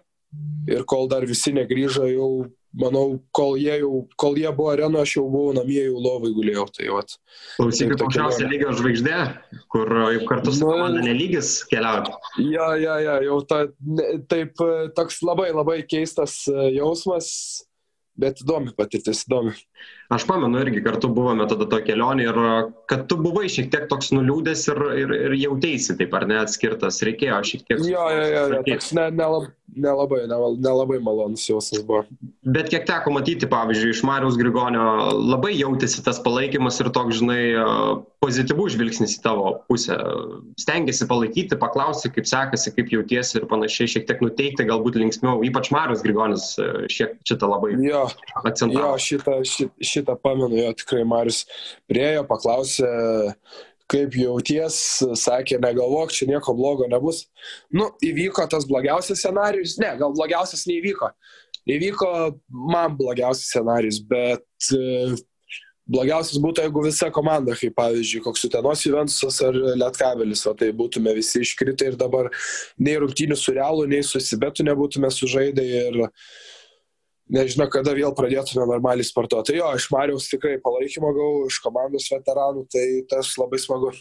[0.69, 2.31] Ir kol dar visi negrįžo, jau
[2.77, 6.65] manau, kol jie, jau, kol jie buvo arenoje, aš jau buvau namie, jau lovai gulėjau.
[6.75, 7.15] Tai vat.
[7.57, 9.19] Klausykit, aukščiausia lygio žvaigždė,
[9.73, 12.17] kur jau kartu su nu, komanda nelygis keliauja.
[12.43, 13.63] Ja, ja, ja, jau ta,
[14.31, 14.61] taip,
[14.97, 17.31] toks labai labai keistas e, jausmas,
[18.19, 19.55] bet įdomi patirtis, įdomi.
[20.09, 22.37] Aš pamenu, irgi kartu buvome tada to kelionė ir
[22.89, 26.97] kad tu buvai šiek tiek toks nuliūdęs ir, ir, ir jautėsi taip ar ne atskirtas,
[27.05, 27.83] reikėjo šiek tiek.
[27.85, 29.45] Jo, jo, jo, jo toks ne, nelab,
[29.77, 30.23] nelabai,
[30.57, 32.01] nelabai malonus jausmas buvo.
[32.41, 37.41] Bet kiek teko matyti, pavyzdžiui, iš Mariaus Grigonio labai jautėsi tas palaikymas ir toks, žinai,
[38.23, 39.95] pozityvus žvilgsnis į tavo pusę.
[40.59, 45.45] Stengiasi palaikyti, paklausti, kaip sekasi, kaip jautiesi ir panašiai, šiek tiek nuteikti, galbūt linksmiau.
[45.47, 46.49] Ypač Marius Grigonis
[46.91, 48.07] šiek šitą labai jo,
[48.41, 48.81] akcentavo.
[48.81, 51.43] Jo, šitą, šitą, šitą pamenu, jo tikrai Marius
[51.89, 52.89] priejo, paklausė,
[53.89, 54.77] kaip jauties,
[55.17, 57.23] sakė, negalvok, čia nieko blogo nebus.
[57.73, 61.09] Nu, įvyko tas blogiausias scenarius, ne, gal blogiausias neįvyko.
[61.69, 62.11] Įvyko
[62.49, 65.17] man blogiausias scenarius, bet e,
[65.89, 71.13] blogiausias būtų, jeigu visa komanda, kaip pavyzdžiui, koks Utenos Juventusas ar Lietkabelis, o tai būtume
[71.17, 72.29] visi iškritę ir dabar
[72.77, 76.01] nei rungtynių su Realu, nei su Sibetu nebūtume sužaidę ir
[77.33, 79.51] nežinau, kada vėl pradėtume normaliai sportuoti.
[79.51, 83.93] Tai jo, iš Mariaus tikrai palaikymo gavau, iš komandos veteranų, tai tas labai smagu.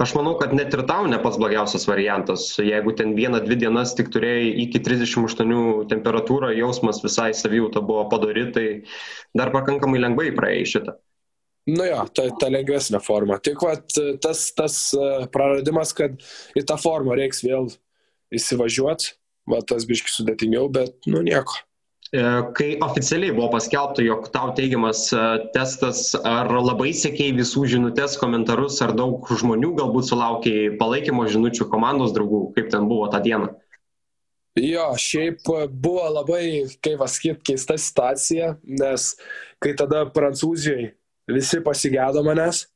[0.00, 2.44] Aš manau, kad net ir tau ne pats blogiausias variantas.
[2.62, 8.46] Jeigu ten vieną, dvi dienas tik turėjai iki 38 temperatūrą, jausmas visai savijauta buvo padori,
[8.54, 8.66] tai
[9.36, 10.94] dar pakankamai lengvai praėjai šitą.
[11.70, 13.38] Nu jo, ta, ta lengvesnė forma.
[13.42, 13.84] Tik vat,
[14.22, 16.16] tas, tas e, praradimas, kad
[16.58, 17.68] į tą formą reiks vėl
[18.34, 19.12] įsivažiuoti,
[19.50, 21.60] va tas biški sudėtingiau, bet nu nieko.
[22.12, 22.20] E,
[22.52, 25.20] kai oficialiai buvo paskelbta, jog tau teigiamas e,
[25.54, 32.12] testas, ar labai sėkiai visų žinutės, komentarus, ar daug žmonių galbūt sulaukiai palaikymo žinučių komandos
[32.12, 33.48] draugų, kaip ten buvo tą dieną?
[34.60, 39.14] Jo, šiaip buvo labai, kaip pasakyti, keista situacija, nes
[39.64, 40.90] kai tada Prancūzijai
[41.32, 42.66] visi pasigėdo manęs,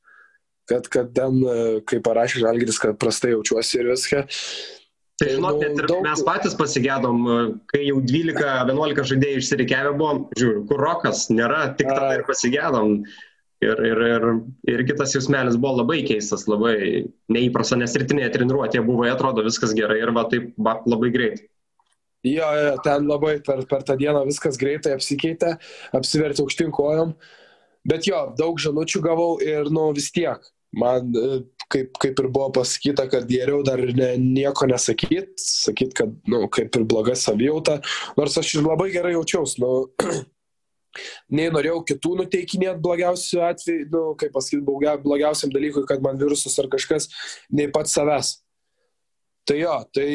[0.65, 4.25] kad, kad ten, e, kai parašė Žalgiris, kad prastai jaučiuosi ir viską,
[5.17, 6.03] Tai žinot, net ir daug...
[6.05, 7.23] mes patys pasigėdom,
[7.73, 12.99] kai jau 12-11 žaidėjai išsirikiavę buvom, žiūriu, kur rokas nėra, tik tada ir pasigėdom.
[13.65, 14.25] Ir, ir, ir,
[14.69, 20.03] ir kitas jausmelis buvo labai keistas, labai neįprasta, nes rytinėje treniruotėje buvo, atrodo, viskas gerai
[20.03, 21.47] ir va taip va, labai greitai.
[22.27, 25.55] Jo, jo, ten labai per, per tą dieną viskas greitai apsikeitė,
[25.97, 27.17] apsivertė aukštin kojom.
[27.89, 30.45] Bet jo, daug žanučių gavau ir, nu, vis tiek.
[30.77, 31.15] Man,
[31.73, 36.79] kaip, kaip ir buvo pasakyta, kad geriau dar ne, nieko nesakyt, sakyt, kad, nu, kaip
[36.79, 37.81] ir bloga savijauta,
[38.19, 39.73] nors aš ir labai gerai jaučiausi, nu,
[41.37, 44.65] nei norėjau kitų nuteikinėti blogiausiu atveju, nu, kaip pasakyti,
[45.05, 47.11] blogiausiam dalykui, kad man virusas ar kažkas,
[47.53, 48.37] nei pats savęs.
[49.47, 50.07] Tai jo, tai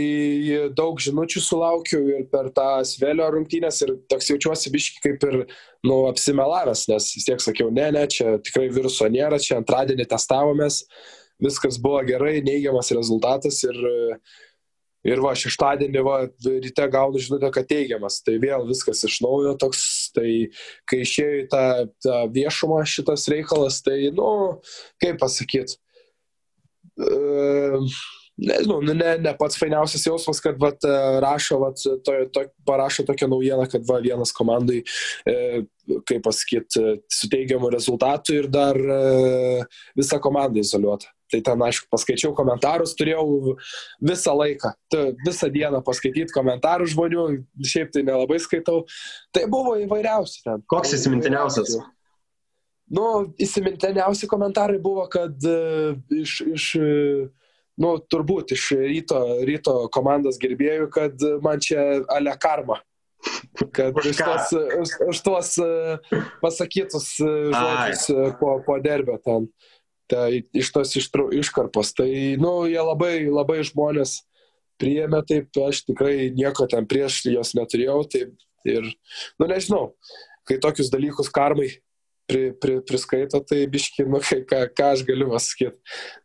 [0.75, 5.37] daug žinučių sulaukiu ir per tą svelio rungtynės ir toks jaučiuosi biški kaip ir,
[5.87, 10.81] nu, apsimelavęs, nes vis tiek sakiau, ne, ne, čia tikrai viruso nėra, čia antradienį testavomės,
[11.43, 13.77] viskas buvo gerai, neigiamas rezultatas ir,
[15.07, 19.83] ir va, šeštadienį, va, ryte gaunu žinutę, kad teigiamas, tai vėl viskas iš naujo toks,
[20.15, 20.31] tai
[20.89, 21.65] kai išėjo į tą,
[22.05, 24.31] tą viešumą šitas reikalas, tai, nu,
[25.01, 25.79] kaip pasakyti,
[27.01, 27.93] uh,
[28.41, 33.05] nežinau, nu, ne, ne pats fainiausias jausmas, kad vat, e, rašo, vat, to, to, parašo
[33.07, 34.81] tokią naujieną, kad va, vienas komandai,
[35.29, 35.63] e,
[36.09, 39.65] kaip pasakyti, su teigiamu rezultatu ir dar e,
[39.97, 41.11] visa komanda izoliuota.
[41.31, 43.55] Tai ten, aišku, paskaičiau komentarus, turėjau
[44.03, 44.73] visą laiką,
[45.25, 47.25] visą dieną paskaityti komentarų žmonių,
[47.63, 48.83] šiaip tai nelabai skaitau.
[49.35, 50.63] Tai buvo įvairiausi ten.
[50.71, 51.77] Koks įsimintiniausias?
[52.91, 53.05] Nu,
[53.39, 57.29] įsimintiniausi komentarai buvo, kad uh, iš, iš uh,
[57.81, 62.81] nu, turbūt iš ryto, ryto komandos gerbėjų, kad man čia ale karma.
[63.75, 64.47] Kad už tuos,
[64.81, 65.49] už, už tuos
[66.41, 68.07] pasakytus žodžius
[68.39, 69.45] po, po derbio ten,
[70.11, 71.93] ta, iš tos ištru, iškarpos.
[71.97, 72.09] Tai,
[72.41, 74.19] nu, jie labai, labai žmonės
[74.81, 78.01] priėmė taip, aš tikrai nieko ten prieš jos neturėjau.
[78.11, 78.35] Taip,
[78.67, 78.91] ir,
[79.39, 79.93] nu, nežinau,
[80.49, 81.69] kai tokius dalykus karmai
[82.31, 85.75] pri, pri, priskaito, tai biški, nu, ką, ką aš galiu pasakyti,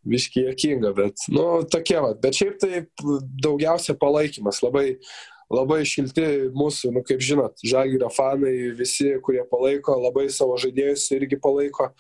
[0.07, 2.13] biški jokinga, bet, nu, tokie, va.
[2.23, 2.85] bet šiaip tai
[3.43, 4.99] daugiausia palaikymas, labai,
[5.53, 11.41] labai šilti mūsų, nu, kaip žinot, žagirio fanai, visi, kurie palaiko, labai savo žaidėjus irgi
[11.43, 11.91] palaiko.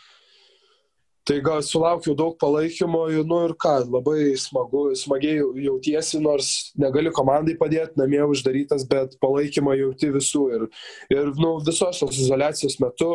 [1.26, 7.56] Tai gal sulaukiu daug palaikymo, nu ir ką, labai smagu, smagiai jautiesi, nors negali komandai
[7.58, 10.44] padėti, namie uždarytas, bet palaikymą jauti visų.
[10.54, 10.68] Ir,
[11.10, 13.10] ir nu, visos tos izolacijos metu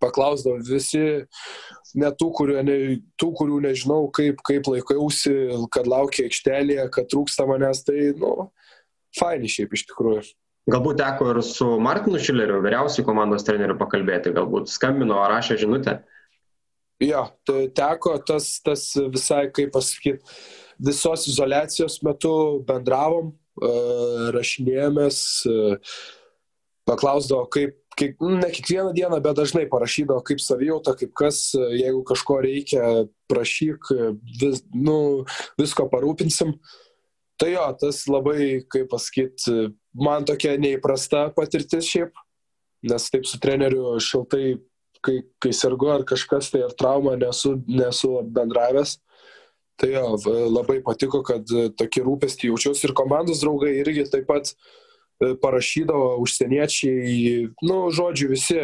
[0.00, 1.02] paklausdavo visi,
[1.92, 2.78] net tų, kurių, ne,
[3.20, 5.34] tų, kurių nežinau, kaip, kaip laikausi,
[5.76, 8.48] kad laukia aikštelėje, kad trūksta manęs, tai, nu,
[9.20, 10.24] faini šiaip iš tikrųjų.
[10.72, 15.98] Galbūt teko ir su Martinu Šileriu, vyriausiu komandos treneriu, pakalbėti, galbūt skambino rašė žinutę.
[17.02, 17.24] Jo,
[17.74, 20.22] teko tas, tas visai, kaip pasakyti,
[20.78, 22.34] visos izolacijos metu
[22.68, 23.32] bendravom,
[24.34, 25.18] rašinėjomės,
[26.88, 27.76] paklausdavo, kaip,
[28.20, 32.88] nu, ne kiekvieną dieną, bet dažnai parašydavo, kaip savijauta, kaip kas, jeigu kažko reikia,
[33.30, 33.92] prašyk,
[34.40, 34.98] vis, nu,
[35.60, 36.56] visko parūpinsim.
[37.40, 42.14] Tai jo, tas labai, kaip pasakyti, man tokia neįprasta patirtis šiaip,
[42.86, 44.58] nes taip su treneriu šiltai,
[45.04, 48.98] kai, kai sergu ar kažkas, tai ar trauma nesu, nesu bendravęs.
[49.80, 50.06] Tai jo,
[50.54, 54.52] labai patiko, kad tokį rūpestį jaučiausi ir komandos draugai irgi taip pat
[55.22, 58.58] E, parašydavo užsieniečiai, nu, žodžiu, visi,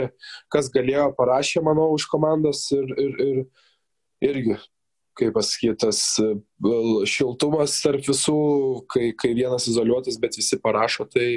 [0.50, 4.56] kas galėjo, parašė, manau, už komandas ir, ir, ir irgi,
[5.20, 6.32] kaip pasakytas, e,
[7.06, 8.40] šiltumas tarp visų,
[8.90, 11.28] kai, kai vienas izoliuotas, bet visi parašo, tai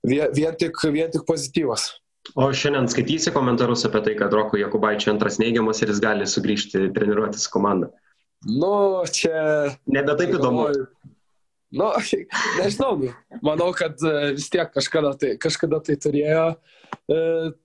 [0.00, 1.90] vien, vien, tik, vien tik pozityvas.
[2.34, 6.88] O šiandien skaitysi komentarus apie tai, kad Roko Jokubaičio antras neigiamas ir jis gali sugrįžti
[6.96, 7.92] treniruotis komandą.
[8.46, 9.76] Nu, čia.
[9.86, 10.68] Nebe taip įdomu.
[11.76, 11.90] Nu,
[12.60, 13.12] nežinau, nu,
[13.44, 17.18] manau, kad e, vis tiek kažkada tai, kažkada tai turėjo e,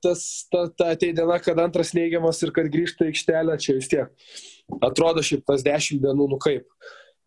[0.03, 4.09] tas, ta, ta ateidina, kad antras neigiamas ir kad grįžta į aikštelę, čia vis tiek
[4.81, 6.65] atrodo šiaip tas dešimt dienų, nu kaip,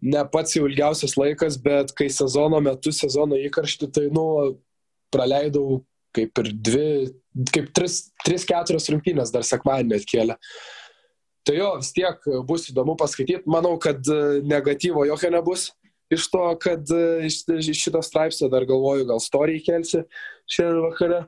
[0.03, 4.27] ne pats jau ilgiausias laikas, bet kai sezono metu, sezono įkaršti, tai, nu,
[5.15, 6.91] praleidau kaip ir dvi,
[7.53, 10.39] kaip tris, tris keturias rungtynės dar sekmadienį atkėlė.
[11.45, 13.45] Tai jo, vis tiek bus įdomu paskaityti.
[13.51, 15.69] Manau, kad e, negatyvo jokio nebus
[16.15, 20.05] iš to, kad e, iš, iš šito straipsnio dar galvoju, gal story kelsi
[20.49, 21.25] šiandien vakare.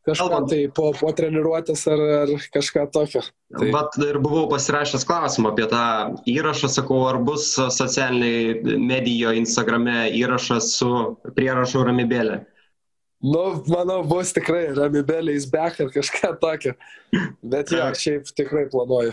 [0.00, 0.48] Kalbant.
[0.48, 3.20] tai po, po treniruotės ar, ar kažką tokio.
[3.52, 3.66] Tai...
[3.68, 5.82] Bet ir buvau pasirašęs klausimą apie tą
[6.32, 10.88] įrašą, sakau, ar bus socialiniai medijoje, Instagrame įrašas su
[11.36, 12.40] prierašu ramybėlė.
[13.20, 16.72] Nu, manau, bus tikrai ramybėlė, jis bek ar kažką tokio.
[17.44, 19.12] Bet jo, šiaip tikrai planuoju.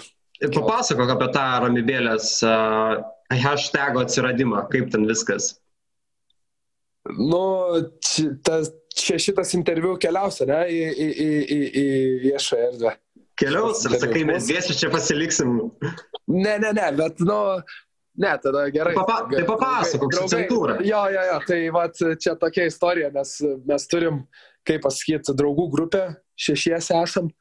[0.53, 3.01] Papasakok apie tą ramybėlės uh,
[3.33, 5.55] hashtago atsiradimą, kaip ten viskas.
[7.17, 7.41] Nu,
[8.03, 8.61] čia,
[8.95, 11.85] čia šitas interviu keliaus, ne, į, į, į, į, į
[12.27, 12.95] viešą erdvę.
[13.37, 15.57] Keliaus, ir sakai, mes dviesi čia pasiliksim.
[16.31, 17.37] Ne, ne, ne, bet, nu,
[18.17, 18.95] ne, tada gerai.
[18.97, 20.77] Papa, tai papasakok, kokia cenzūra.
[20.85, 23.35] Jo, jo, jo, tai vat, čia tokia istorija, nes
[23.67, 24.23] mes turim,
[24.67, 26.07] kaip pasakyti, draugų grupę,
[26.47, 27.31] šešiesi esam.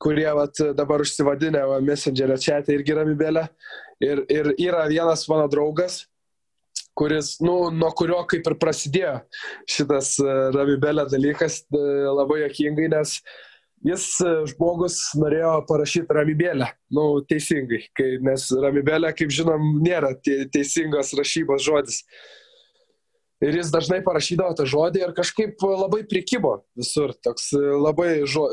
[0.00, 3.44] kurie vat, dabar užsivadinę va, Messengerio čia, tai irgi ramybėlė.
[4.00, 6.06] Ir, ir yra vienas mano draugas,
[6.96, 9.12] kuris, nu, nuo kurio kaip ir prasidėjo
[9.68, 11.82] šitas e, ramybėlė dalykas, e,
[12.16, 13.18] labai jokingai, nes
[13.86, 21.14] jis e, žmogus norėjo parašyti ramybėlę, nu, teisingai, kai, nes ramybėlė, kaip žinom, nėra teisingas
[21.18, 22.02] rašybos žodis.
[23.40, 27.14] Ir jis dažnai parašydavo tą žodį ir kažkaip labai prikibo visur.
[27.24, 28.44] Toks labai žo,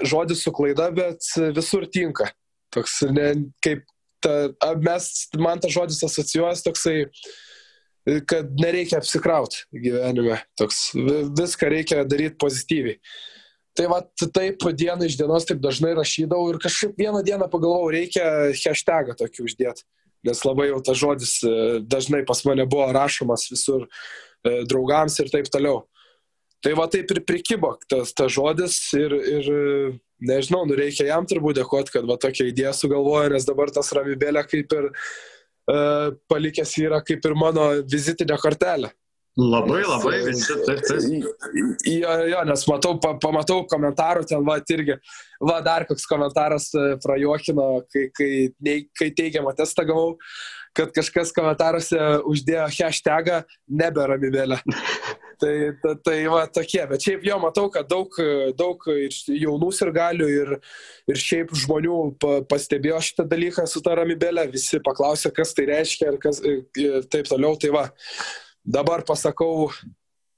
[0.00, 2.30] žodis su klaida, bet visur tinka.
[2.72, 3.84] Toks, ne, kaip
[4.24, 4.48] ta,
[4.80, 7.02] mes, man tas žodis asocijuojas toksai,
[8.30, 10.40] kad nereikia apsikrauti gyvenime.
[10.56, 10.86] Toks,
[11.36, 12.96] viską reikia daryti pozityviai.
[13.78, 14.00] Tai va
[14.34, 18.24] taip dieną iš dienos taip dažnai rašydavau ir kažkaip vieną dieną pagalvojau, reikia
[18.58, 19.86] hashtagą tokį uždėti.
[20.26, 23.86] Nes labai jau tas žodis e, dažnai pas mane buvo rašomas visur
[24.40, 25.82] E, draugams ir taip toliau.
[26.64, 29.50] Tai va taip ir prikibo tas, tas žodis ir, ir
[30.20, 34.44] nežinau, nu reikia jam turbūt dėkoti, kad va tokia idėja sugalvojo, nes dabar tas ramybėlė
[34.48, 38.92] kaip ir uh, palikęs yra kaip ir mano vizitinė kortelė.
[39.38, 41.04] Labai, labai visi, taip, taip.
[41.86, 44.96] Jo, jo, nes matau, pa, pamatau komentarų ten, va, irgi,
[45.38, 50.16] va, dar koks komentaras e, prajuokino, kai, kai, kai teigiamą testą gavau.
[50.74, 51.98] Kad kažkas komentaruose
[52.30, 53.40] uždėjo hashtagą
[53.80, 54.60] neberamybėlę.
[55.40, 58.14] tai, tai, tai va tokie, bet šiaip jo matau, kad daug,
[58.58, 60.52] daug jaunų ir galių ir,
[61.10, 61.96] ir šiaip žmonių
[62.50, 67.30] pastebėjo šitą dalyką su ta ramybėlė, visi paklausė, kas tai reiškia ir, kas, ir taip
[67.30, 67.56] toliau.
[67.60, 67.88] Tai va,
[68.70, 69.70] dabar pasakau,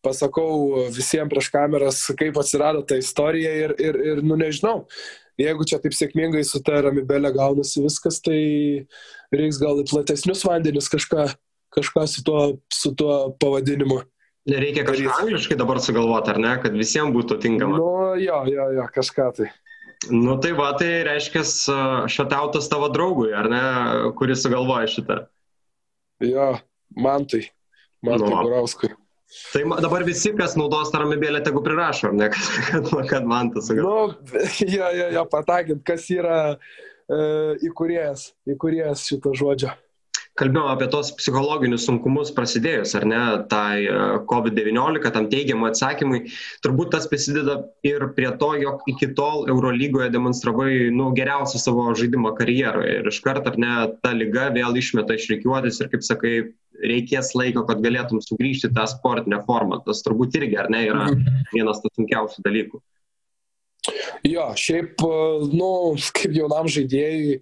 [0.05, 4.87] pasakau visiems prieš kameras, kaip atsirado ta istorija ir, ir, ir nu nežinau,
[5.41, 8.41] jeigu čia taip sėkmingai su ta ramybelė gaunasi viskas, tai
[9.35, 11.29] reiks gal į platesnius vandenis kažką,
[11.77, 12.43] kažką su, tuo,
[12.73, 14.03] su tuo pavadinimu.
[14.51, 15.23] Nereikia kažką daryti.
[15.23, 17.79] angliškai dabar sugalvoti, ar ne, kad visiems būtų tinkama.
[17.79, 19.53] Nu, jo, jo, jo, kažką tai.
[20.11, 21.45] Nu tai va, tai reiškia
[22.11, 23.63] šatautas tavo draugui, ar ne,
[24.19, 25.21] kuris sugalvoja šitą.
[26.27, 26.57] Jo,
[26.99, 27.45] man tai,
[28.07, 28.93] man tai nu, Gurauskui.
[29.53, 32.29] Tai dabar visi, kas naudos tą ramybėlę, tegu prirašo, ne,
[32.69, 34.19] kad, kad man tas sugalvoja.
[34.19, 34.43] Nu,
[34.77, 36.59] jo, jo, jo, patagint, kas yra e,
[37.71, 39.73] įkūrėjas, įkūrėjas šito žodžio
[40.41, 43.97] kalbėjom apie tos psichologinius sunkumus prasidėjus, ar ne, tai e,
[44.31, 46.23] COVID-19, tam teigiamą atsakymui,
[46.65, 52.33] turbūt tas prisideda ir prie to, jog iki tol Eurolygoje demonstravai nu, geriausią savo žaidimą
[52.39, 56.35] karjeroje ir iš karto, ar ne, ta lyga vėl išmeta iš reikiuotis ir, kaip sakai,
[56.81, 59.83] reikės laiko, kad galėtum sugrįžti tą sportinę formą.
[59.87, 61.45] Tas turbūt irgi, ar ne, yra mhm.
[61.53, 62.83] vienas tų sunkiausių dalykų.
[64.29, 65.03] Jo, šiaip,
[65.53, 65.71] nu,
[66.17, 67.41] kaip jaunam žaidėjui,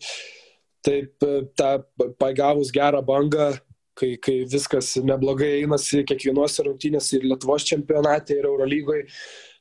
[0.87, 1.75] taip e, tą
[2.21, 3.53] pagavus gerą bangą,
[4.01, 9.05] kai, kai viskas neblogai einasi kiekvienuose rungtynėse ir Lietuvos čempionate, ir Eurolygoje,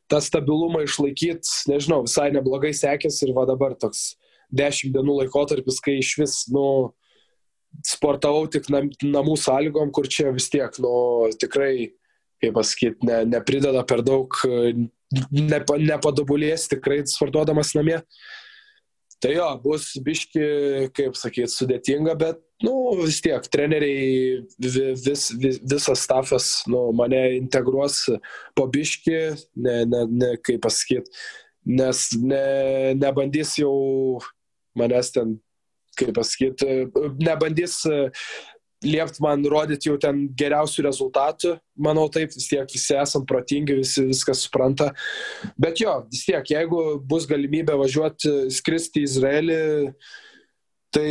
[0.09, 4.13] tą stabilumą išlaikyti, nežinau, visai neblogai sekėsi ir va dabar toks
[4.55, 6.63] dešimt dienų laikotarpis, kai iš vis, nu,
[7.85, 10.91] sportavau tik nam, namų sąlygom, kur čia vis tiek, nu,
[11.39, 11.91] tikrai,
[12.43, 14.35] kaip pasakyti, ne, neprideda per daug,
[15.31, 17.99] nepa, nepadobulės tikrai sportuodamas namie.
[19.19, 20.43] Tai jo, bus biški,
[20.95, 24.77] kaip sakyti, sudėtinga, bet, nu, vis tiek, treneriai, vis,
[25.35, 28.05] vis, visas stafas, nu, mane integruos
[28.55, 29.19] po biški,
[29.59, 31.11] ne, ne, ne kaip pasakyti,
[31.67, 32.45] nes ne,
[32.95, 33.75] nebandys jau
[34.79, 35.35] manęs ten,
[35.99, 36.79] kaip pasakyti,
[37.19, 37.81] nebandys
[38.83, 41.55] liept man rodyti jau ten geriausių rezultatų.
[41.79, 44.91] Manau, taip, vis tiek visi esam protingi, visi viską supranta.
[45.59, 49.61] Bet jo, vis tiek, jeigu bus galimybė važiuoti, skristi į Izraelį,
[50.95, 51.09] tai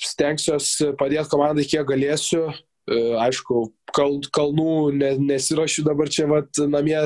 [0.00, 2.50] stengsiuosi padėti komandai, kiek galėsiu.
[2.90, 6.98] E, aišku, kal, kalnų nesiuošiu dabar čia, vat, namie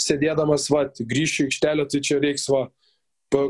[0.00, 2.66] sėdėdamas, vat, grįšiu į aikštelę, tai čia reiks, va,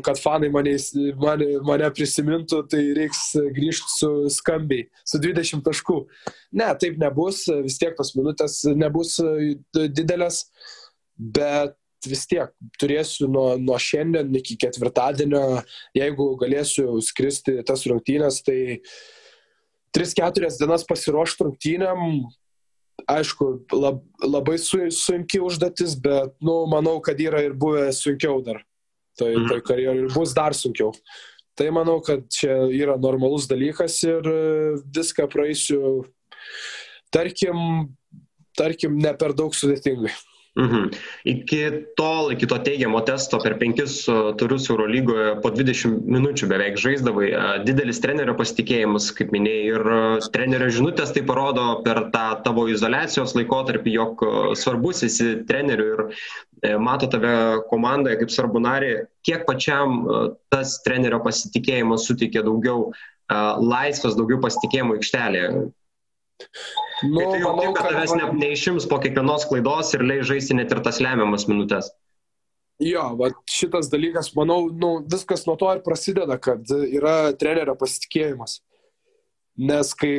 [0.05, 0.75] kad fanai mane,
[1.20, 3.22] mane, mane prisimintų, tai reiks
[3.57, 5.99] grįžti su skambiai, su 20 taškų.
[6.61, 10.44] Ne, taip nebus, vis tiek tos minutės nebus e, didelės,
[11.16, 15.62] bet vis tiek turėsiu nuo, nuo šiandien iki ketvirtadienio,
[15.96, 18.81] jeigu galėsiu skristi tas rungtynės, tai
[19.96, 22.05] 3-4 dienas pasiruošti rungtynėm,
[23.11, 28.62] aišku, lab, labai su, sunki užduotis, bet nu, manau, kad yra ir buvę sunkiau dar
[29.37, 29.48] mhm.
[29.50, 30.92] toj karjerai bus dar sunkiau.
[31.57, 34.40] Tai manau, kad čia yra normalus dalykas ir e,
[34.92, 36.02] viską praeisiu,
[37.08, 37.87] tarkim,
[38.56, 40.12] tarkim, ne per daug sudėtingai.
[40.57, 40.88] Mhm.
[41.29, 41.61] Iki
[42.00, 43.98] tol, iki to teigiamo testo per penkis
[44.40, 47.29] turus Eurolygoje po 20 minučių beveik žaisdavai.
[47.67, 49.85] Didelis trenerio pasitikėjimas, kaip minėjai, ir
[50.33, 54.25] trenerio žinutės tai parodo per tą tavo izolacijos laikotarpį, jog
[54.57, 58.94] svarbus esi treneriu ir mato tave komandoje kaip svarbu narį,
[59.29, 60.07] kiek pačiam
[60.48, 62.94] tas trenerio pasitikėjimas suteikia daugiau
[63.29, 65.67] laisvės, daugiau pasitikėjimo aikštelėje?
[67.02, 70.72] Nu, tai manau, tik, kad tavęs ne, neišims po kiekvienos klaidos ir leis žaisti net
[70.72, 71.90] ir tas lemiamas minutės.
[72.82, 78.58] Jo, va, šitas dalykas, manau, nu, viskas nuo to ir prasideda, kad yra trenerio pasitikėjimas.
[79.56, 80.12] Nes kai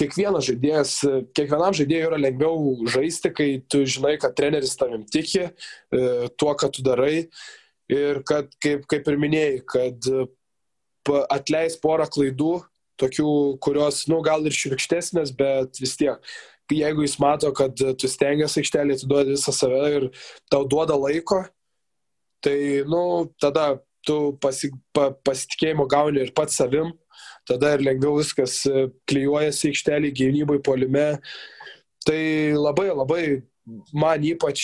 [0.00, 0.94] kiekvienas žaidėjas,
[1.36, 6.06] kiekvienam žaidėjui yra lengviau žaisti, kai tu žinai, kad treneris tavim tiki, e,
[6.36, 7.26] tuo, ką tu darai.
[7.92, 10.08] Ir kad, kaip, kaip ir minėjai, kad
[11.30, 12.56] atleis porą klaidų,
[13.00, 13.30] tokių,
[13.64, 16.22] kurios, nu, gal ir širkštesnės, bet vis tiek.
[16.72, 20.06] Jeigu jis mato, kad tu stengiasi aikštelį, tu duodi visą save ir
[20.50, 21.44] tau duoda laiko,
[22.42, 22.56] tai,
[22.90, 23.76] nu, tada
[24.06, 26.92] tu pasi, pa, pasitikėjimo gauni ir pats savim,
[27.46, 31.08] tada ir lengviau viskas e, klyjuojasi aikštelį, gynybai, polime.
[32.06, 32.22] Tai
[32.54, 33.22] labai, labai
[33.94, 34.62] man ypač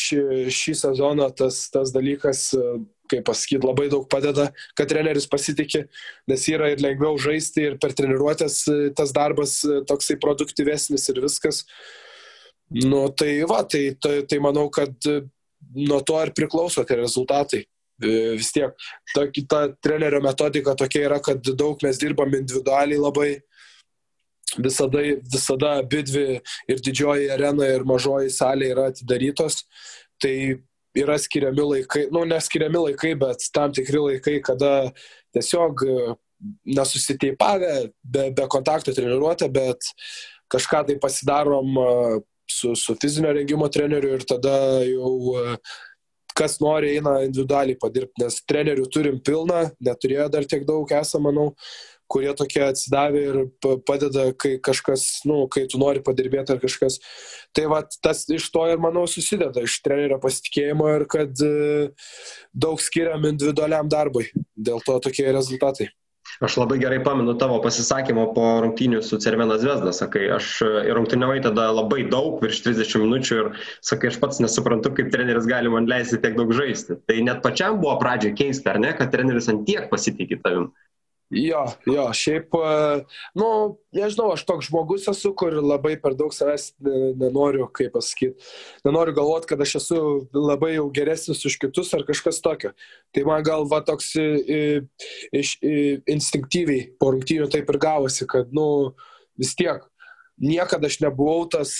[0.55, 2.75] šį sezoną tas, tas dalykas, e,
[3.13, 4.49] kaip pasakyti, labai daug padeda,
[4.79, 5.85] kad treneris pasitikė,
[6.33, 11.63] nes yra ir lengviau žaisti ir per treniruotės e, tas darbas toksai produktyvesnis ir viskas.
[12.73, 14.97] Nu, tai va, tai, tai, tai manau, kad
[15.75, 17.63] nuo to ir priklauso tie rezultatai.
[18.03, 18.75] E, vis tiek
[19.15, 23.33] ta kita trenerio metodika tokia yra, kad daug mes dirbam individualiai labai.
[24.53, 25.01] Visada,
[25.33, 26.25] visada abi dvi
[26.69, 29.63] ir didžioji arena ir mažoji salė yra atidarytos.
[30.21, 30.35] Tai
[30.99, 34.73] yra skiriami laikai, nu, neskiriami laikai, bet tam tikri laikai, kada
[35.35, 36.17] tiesiog e,
[36.77, 37.73] nesusiteipavę,
[38.03, 39.93] be, be kontakto treniruotę, bet
[40.53, 41.89] kažką tai pasidarom e,
[42.51, 45.39] su, su fizinio rengimo treneriu ir tada jau
[46.37, 51.51] kas nori eina individualiai padirbti, nes trenerių turim pilną, neturėjo dar tiek daug esą, manau,
[52.13, 53.39] kurie tokie atsidavė ir
[53.89, 56.99] padeda, kai kažkas, nu, kai tu nori padirbėti ar kažkas.
[57.57, 61.91] Tai va, tas iš to ir, manau, susideda, iš trenerio pasitikėjimo ir kad e,
[62.53, 64.29] daug skiriam individualiam darbui.
[64.57, 65.91] Dėl to tokie rezultatai.
[66.43, 70.49] Aš labai gerai pamenu tavo pasisakymą po rungtynių su Cervena Zvezda, sakai, aš
[70.97, 73.51] rungtyniavai tada labai daug, virš 30 minučių ir
[73.85, 76.97] sakai, aš pats nesuprantu, kaip treneris gali man leisti tiek daug žaisti.
[77.11, 80.71] Tai net pačiam buvo pradžioje keista, ar ne, kad treneris ant tiek pasitikė tavim.
[81.33, 83.05] Jo, jo, šiaip, e,
[83.41, 83.47] nu,
[83.97, 88.37] nežinau, aš toks žmogus esu, kur labai per daug savęs nenoriu, kaip pasakyti,
[88.85, 90.01] nenoriu galvoti, kad aš esu
[90.37, 92.75] labai jau geresnis už kitus ar kažkas tokio.
[93.17, 98.93] Tai man gal va toks iš instinktyviai po rungtynių taip ir gavosi, kad, nu,
[99.41, 99.81] vis tiek
[100.43, 101.73] niekada aš nebuvau tas,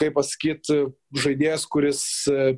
[0.00, 2.56] kaip pasakyti, žaidėjas, kuris e,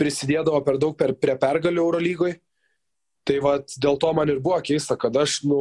[0.00, 2.40] prisidėdavo per daug per, prie pergalių Eurolygoje
[3.26, 5.60] Tai vat, dėl to man ir buvo keista, kad aš, nu,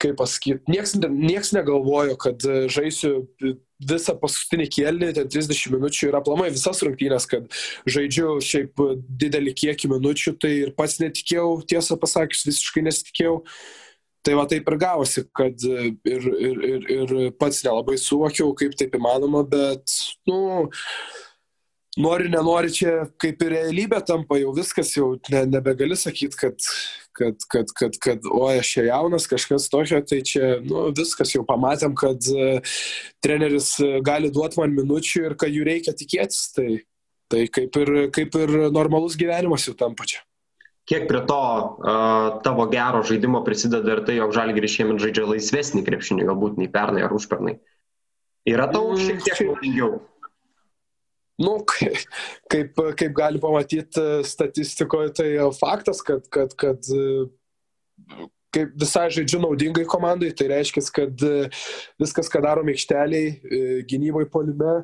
[0.00, 3.26] kaip pasakyti, nieks, nieks negalvojo, kad žaisiu
[3.78, 7.46] visą paskutinį kėlinį, ten 30 minučių ir aplamai visas rungtynės, kad
[7.86, 8.80] žaidžiu šiaip
[9.20, 13.36] didelį kiekį minučių, tai ir pats netikėjau, tiesą pasakius, visiškai nesitikėjau.
[14.26, 18.96] Tai va taip ir gavosi, kad ir, ir, ir, ir pats nelabai suvokiau, kaip taip
[18.98, 19.94] įmanoma, bet,
[20.28, 20.66] nu,
[21.98, 26.68] nori, nenori, čia kaip ir realybė tampa, jau viskas, jau ne, nebegali sakyti, kad,
[27.18, 31.44] kad, kad, kad, kad, o aš čia jaunas, kažkas tokio, tai čia nu, viskas jau
[31.48, 32.78] pamatėm, kad uh,
[33.24, 33.74] treneris
[34.06, 36.48] gali duoti man minučių ir kad jų reikia tikėtis.
[36.56, 36.70] Tai,
[37.28, 40.22] tai kaip, ir, kaip ir normalus gyvenimas jau tampa čia.
[40.88, 45.82] Kiek prie to uh, tavo gero žaidimo prisideda ir tai, jog Žalgiris šiemet žaidžia laisvesnį
[45.84, 47.58] krepšinį, galbūt nei pernai ar užpernai?
[48.48, 49.98] Yra tau mm, šiek tiek naudingiau?
[51.38, 51.54] Nu,
[52.50, 55.28] kaip, kaip gali pamatyti statistikoje, tai
[55.58, 56.82] faktas, kad, kad, kad
[58.54, 61.26] kaip visai žaidžiu naudingai komandai, tai reiškia, kad
[62.00, 63.36] viskas, ką darom aikšteliai,
[63.90, 64.80] gynybai polime,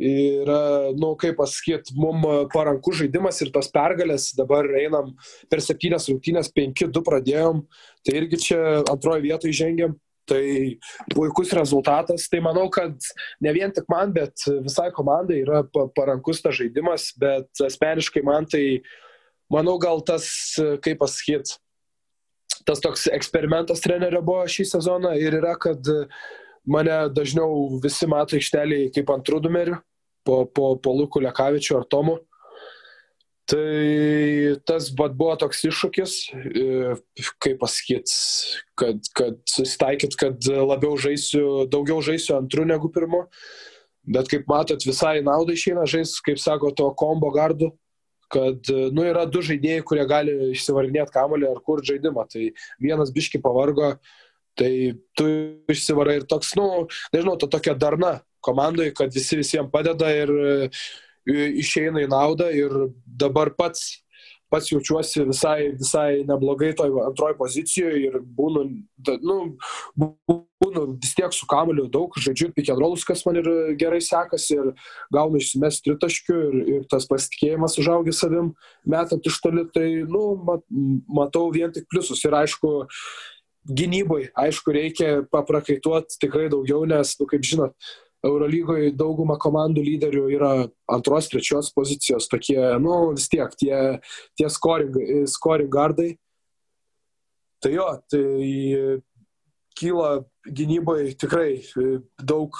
[0.00, 5.12] yra, na, nu, kaip pasakyti, mums parankus žaidimas ir tos pergalės, dabar einam
[5.52, 7.66] per septynias rungtynės, penki, du pradėjom,
[8.06, 9.98] tai irgi čia antroje vietoje žengiam.
[10.30, 10.44] Tai
[11.10, 12.28] puikus rezultatas.
[12.30, 12.94] Tai manau, kad
[13.42, 15.64] ne vien tik man, bet visai komandai yra
[15.96, 18.80] parankus tas žaidimas, bet asmeniškai man tai,
[19.50, 20.28] manau, gal tas,
[20.84, 21.58] kaip pasakyti,
[22.68, 25.82] tas toks eksperimentas trenerio buvo šį sezoną ir yra, kad
[26.70, 29.78] mane dažniau visi mato aikšteliai kaip antrų numerių
[30.26, 32.18] po, po, po Lukų Lekavičių ar Tomu.
[33.50, 36.92] Tai tas vat, buvo toks iššūkis, e,
[37.42, 38.12] kaip pasakyt,
[38.78, 43.24] kad, kad susitaikyt, kad labiau žaisiu, daugiau žaisiu antrų negu pirmu.
[44.10, 47.72] Bet kaip matot, visai naudai išeina žais, kaip sako, to kombo gardu,
[48.30, 52.28] kad nu, yra du žaidėjai, kurie gali išsivarinėti kamolį ar kur žaidimą.
[52.30, 52.46] Tai
[52.82, 53.96] vienas biški pavargo,
[54.58, 54.72] tai
[55.18, 55.28] tu
[55.70, 60.32] išsivarai ir toks, nu, nežinau, to tokia darna komandai, kad visi visiems padeda ir
[61.28, 64.00] išeina į naudą ir dabar pats
[64.50, 68.64] pats jaučiuosi visai, visai neblogai toj antroji pozicijoje ir būnu,
[69.22, 69.36] nu,
[70.00, 73.50] būnu vis tiek su kamoliu daug, žaidžiu pick and rollus, kas man ir
[73.80, 74.72] gerai sekasi ir
[75.14, 78.52] gaunu išsimest tritaškių ir, ir tas pasitikėjimas užaugęs savim,
[78.82, 80.66] metant iš toli, tai, nu, mat,
[81.20, 82.74] matau vien tik pliusus ir aišku,
[83.70, 87.76] gynybai, aišku, reikia paprakaituoti tikrai daugiau, nes, nu, kaip žinot,
[88.26, 90.50] Eurolygoje dauguma komandų lyderių yra
[90.92, 93.76] antros, trečios pozicijos, tokie, nu, vis tiek, tie,
[94.36, 94.98] tie scoring,
[95.30, 96.10] scoring gardai.
[97.60, 99.00] Tai jo, tai
[99.80, 100.10] kyla
[100.48, 101.62] gynybai tikrai
[102.20, 102.56] daug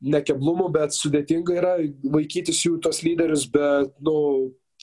[0.00, 1.76] nekeblumų, bet sudėtinga yra
[2.16, 4.16] vaikytis jų tos lyderius, bet, nu,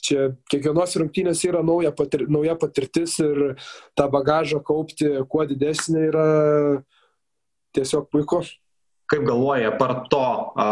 [0.00, 3.54] čia kiekvienos rungtynės yra nauja, patir, nauja patirtis ir
[3.98, 6.28] tą bagažą kaupti kuo didesnį yra
[7.76, 8.42] tiesiog puiku.
[9.10, 10.66] Kaip galvoji, apart to a,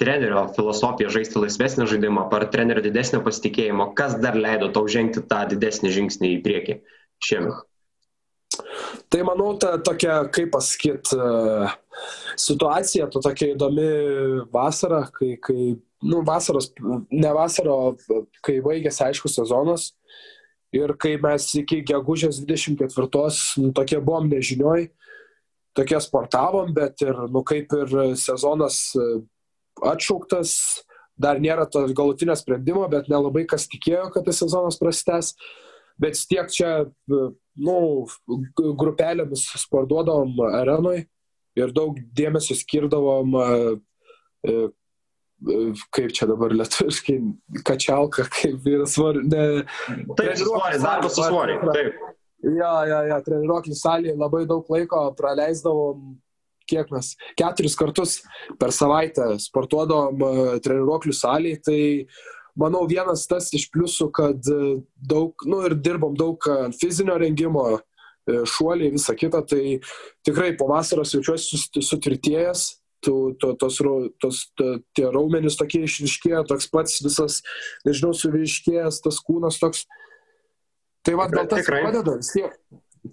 [0.00, 5.44] trenerio filosofija žaisti laisvesnį žaidimą, apart trenerio didesnio pasitikėjimo, kas dar leido tau žengti tą
[5.52, 6.76] didesnį žingsnį į priekį
[7.24, 7.62] šiemet?
[9.10, 11.10] Tai manau, ta tokia, kaip pasakyt,
[12.38, 13.88] situacija, to tokia įdomi
[14.54, 16.70] vasara, kai, kai nu, vasaros,
[17.10, 17.96] ne vasaro,
[18.44, 19.92] kai baigėsi aiškus sezonas
[20.74, 23.08] ir kai mes iki gegužės 24
[23.62, 24.88] nu, tokie buvom nežinioj,
[25.74, 29.06] tokie sportavom, bet ir, nu, kaip ir sezonas e,
[29.84, 30.54] atšauktas,
[31.20, 35.34] dar nėra to galutinio sprendimo, bet nelabai kas tikėjo, kad tas sezonas prastęs.
[36.00, 37.24] Bet tiek čia, e,
[37.66, 37.76] nu,
[38.58, 41.04] grupelėmis sportuodavom arenui
[41.58, 44.56] ir daug dėmesio skirdavom, e,
[45.94, 47.18] kaip čia dabar lietuviškai,
[47.66, 49.24] kačialka, kaip yra svorį.
[49.30, 49.46] Ne,
[50.18, 51.60] taip, svoris, darbas su svoriu.
[51.74, 52.13] Taip.
[52.44, 56.12] Jo, jo, jo, treniruoklių salėje labai daug laiko praleisdavom,
[56.68, 58.18] kiek mes, keturis kartus
[58.60, 61.80] per savaitę sportuodavom e, treniruoklių salėje, tai
[62.60, 66.48] manau vienas tas iš pliusų, kad e, daug, nu ir dirbom daug
[66.80, 69.78] fizinio rengimo, e, šuoliai, visa kita, tai
[70.26, 72.66] tikrai po vasaros jaučiuosi sutvirtėjęs,
[73.04, 73.80] tu, to, tos,
[74.20, 77.42] tos, to, tie raumenys tokie išriškėjo, toks pats visas,
[77.84, 79.84] nežinau, suvyriškėjęs, tas kūnas toks,
[81.04, 82.58] Tai va, gal tas tikrai padeda vis tiek.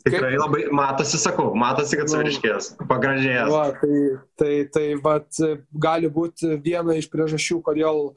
[0.05, 0.39] Tikrai Kaip?
[0.39, 2.13] labai matosi, sakau, matosi, kad nu.
[2.13, 3.49] suriškės, pagražėjęs.
[3.51, 3.97] Va, tai,
[4.39, 5.39] tai, tai vat,
[5.83, 8.13] gali būti viena iš priežasčių, kodėl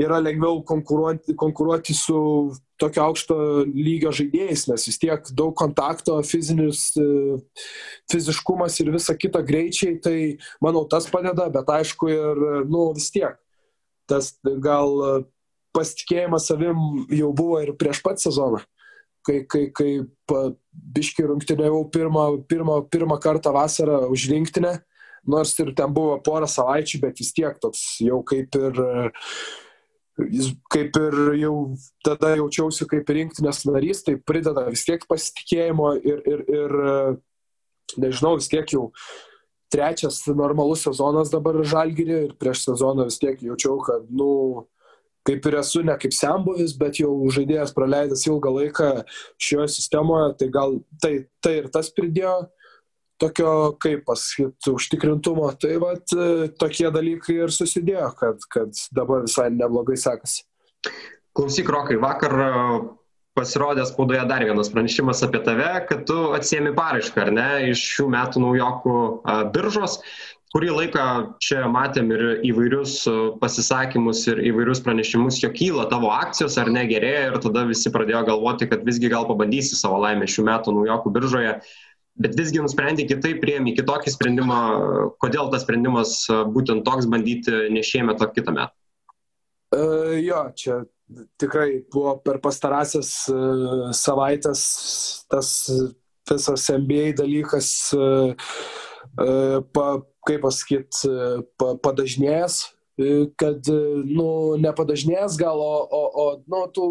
[0.00, 2.16] yra lengviau konkuruoti, konkuruoti su
[2.80, 3.36] tokio aukšto
[3.68, 6.88] lygio žaidėjais, nes vis tiek daug kontakto, fizinis,
[8.12, 10.18] fiziškumas ir visa kita greičiai, tai
[10.64, 12.40] manau tas padeda, bet aišku ir,
[12.72, 13.36] nu, vis tiek
[14.08, 14.32] tas
[14.62, 15.26] gal
[15.76, 18.62] pasitikėjimas savim jau buvo ir prieš pat sezoną
[19.26, 19.90] kai, kai, kai
[20.96, 24.76] biški rungtynėjau pirmą, pirmą, pirmą kartą vasarą už rinktinę,
[25.26, 28.82] nors ir ten buvo porą savaičių, bet vis tiek toks jau kaip ir,
[30.72, 31.54] kaip ir jau
[32.06, 36.76] tada jaučiausi kaip rinktinės narys, tai prideda vis tiek pasitikėjimo ir, ir, ir
[38.00, 38.90] nežinau, vis tiek jau
[39.72, 44.66] trečias normalus sezonas dabar žalgyrį ir prieš sezoną vis tiek jaučiau, kad, nu,
[45.26, 48.90] kaip ir esu ne kaip sembuvis, bet jau žaidėjas praleidęs ilgą laiką
[49.42, 52.36] šioje sistemoje, tai gal tai, tai ir tas pridėjo
[53.20, 55.48] tokio, kaip pasakyti, užtikrintumo.
[55.60, 56.16] Tai vat,
[56.60, 60.44] tokie dalykai ir susidėjo, kad, kad dabar visai neblogai sekasi.
[61.36, 62.52] Klausyk, Rokai, vakar e,
[63.36, 68.06] pasirodė spaudoje dar vienas pranešimas apie tave, kad tu atsiemi paraišką, ar ne, iš šių
[68.14, 69.98] metų naujokų e, biržos
[70.54, 71.06] kurį laiką
[71.42, 77.26] čia matėm ir įvairius e, pasisakymus ir įvairius pranešimus, jog kyla tavo akcijos ar negerėja
[77.30, 81.58] ir tada visi pradėjo galvoti, kad visgi gal pabandysi savo laimę šių metų naujokų biržoje.
[82.16, 84.60] Bet visgi nusprendė kitaip, prieimi kitokį sprendimą.
[85.20, 88.72] Kodėl tas sprendimas e, būtent toks bandyti ne šiemet, o kitą metą?
[89.74, 90.80] Uh, jo, čia
[91.42, 94.62] tikrai buvo per pastarąsias uh, savaitės
[95.26, 95.50] tas
[96.30, 97.68] visas MBA dalykas
[97.98, 98.54] uh,
[99.74, 99.86] pa,
[100.26, 101.02] kaip pasakyt,
[101.60, 102.58] pa, padažnėjęs,
[103.36, 103.68] kad,
[104.08, 104.28] nu,
[104.62, 106.86] nepadažnėjęs gal, o, o, o, nu, tų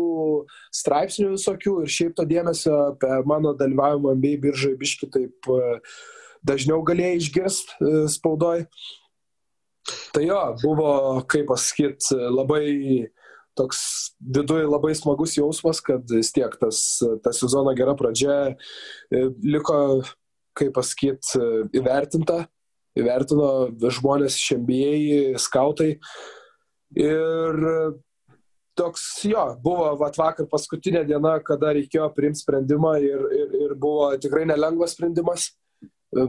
[0.75, 5.49] straipsnių visokių ir šiaip to dėmesio apie mano dalyvavimą bei biržai biški taip
[6.45, 7.73] dažniau galėjai išgirst
[8.13, 8.67] spaudoj.
[10.13, 10.91] Tai jo, buvo,
[11.29, 13.09] kaip pasakyt, labai
[13.57, 13.79] toks
[14.19, 16.79] viduje labai smagus jausmas, kad vis tiek tas,
[17.23, 18.55] ta sezono gera pradžia
[19.41, 19.79] liko,
[20.57, 21.33] kaip pasakyt,
[21.75, 22.43] įvertinta
[22.99, 23.49] įvertino
[23.91, 24.95] žmonės iš MBA,
[25.41, 25.95] skautai.
[26.95, 27.59] Ir
[28.75, 34.11] toks jo, buvo vat, vakar paskutinė diena, kada reikėjo priimti sprendimą ir, ir, ir buvo
[34.21, 35.49] tikrai nelengvas sprendimas.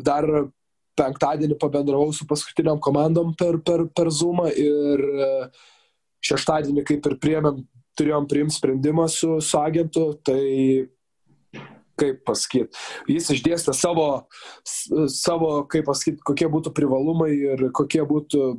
[0.07, 0.27] Dar
[0.97, 5.03] penktadienį pabendravau su paskutiniam komandom per, per, per Zoomą ir
[6.27, 7.61] šeštadienį kaip ir priemėm,
[7.97, 10.89] turėjom priimti sprendimą su, su agentu, tai
[12.01, 12.77] kaip pasakyti,
[13.11, 14.09] jis išdėstė savo,
[14.65, 18.57] savo kaip pasakyti, kokie būtų privalumai ir kokie būtų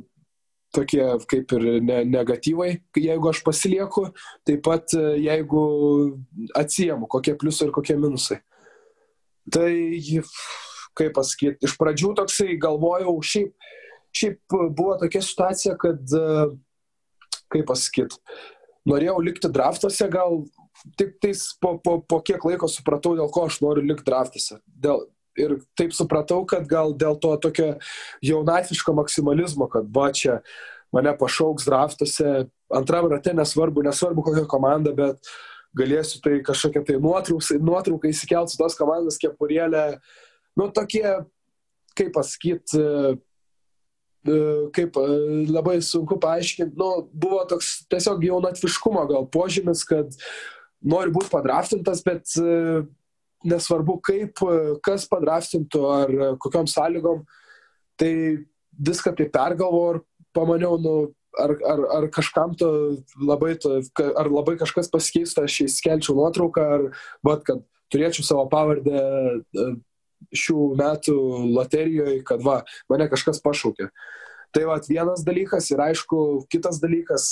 [0.74, 4.08] tokie kaip ir ne, negatyvai, jeigu aš pasilieku,
[4.46, 5.62] taip pat jeigu
[6.58, 8.42] atsiemu, kokie pliusai ir kokie minusai.
[9.48, 9.70] Tai,
[10.98, 13.54] kaip pasakyti, iš pradžių toksai galvojau, šiaip,
[14.12, 16.02] šiaip buvo tokia situacija, kad,
[17.48, 18.20] kaip pasakyti,
[18.88, 20.42] norėjau likti draftuose, gal
[20.98, 24.60] tik tais po, po, po kiek laiko supratau, dėl ko aš noriu likti draftuose.
[24.66, 25.06] Dėl,
[25.38, 27.68] ir taip supratau, kad gal dėl to tokio
[28.24, 30.40] jaunatviško maksimalizmo, kad va čia
[30.94, 35.32] mane pašauks draftuose, antram rate nesvarbu, nesvarbu kokia komanda, bet
[35.78, 39.98] galėsiu tai kažkokią tai nuotrauką įsikelti su tos komandos kepurėlę.
[40.58, 41.04] Nu, tokie,
[41.98, 42.80] kaip pasakyti,
[44.26, 45.06] E, kaip e,
[45.48, 50.16] labai sunku paaiškinti, nu, buvo toks tiesiog jaunatviškumo gal požymis, kad
[50.84, 52.84] nori būti padraftintas, bet e,
[53.48, 54.42] nesvarbu kaip,
[54.84, 57.24] kas padraftintų ar kokiam sąlygom,
[57.98, 58.12] tai
[58.78, 60.02] viską tai pergalvo ir
[60.36, 60.94] pamaniau, nu,
[61.38, 62.70] ar, ar, ar kažkam to
[63.20, 63.80] labai, to,
[64.18, 66.86] ar labai kažkas pasikeistų, aš įskelčiau nuotrauką, ar,
[67.26, 69.02] bet kad turėčiau savo pavardę
[70.34, 71.18] šių metų
[71.54, 73.90] loterijoje, kad va, mane kažkas pašaukė.
[74.56, 77.28] Tai va, vienas dalykas ir aišku, kitas dalykas,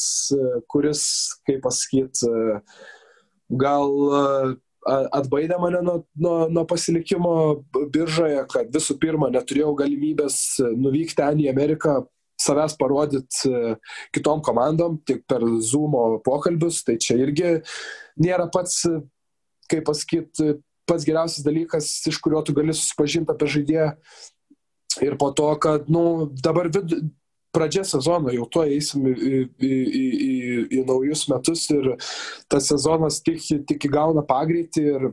[0.70, 1.02] kuris,
[1.48, 2.30] kaip pasakyti,
[3.50, 7.32] gal atbaidė mane nuo, nuo, nuo pasilikimo
[7.94, 10.36] biržoje, kad visų pirma neturėjau galimybės
[10.78, 12.04] nuvykti ten į Ameriką,
[12.40, 13.50] savęs parodyti
[14.14, 17.56] kitom komandom, tik per Zoom pokalbius, tai čia irgi
[18.22, 18.84] nėra pats,
[19.70, 23.92] kaip pasakyti, pats geriausias dalykas, iš kurio tu gali susipažinti apie žaidėją.
[25.04, 27.00] Ir po to, kad, nu, dabar vid...
[27.56, 31.94] pradžia sezono, jau tuo eisim į, į, į, į, į naujus metus ir
[32.52, 35.08] tas sezonas tik, tik įgauna pagreitį ir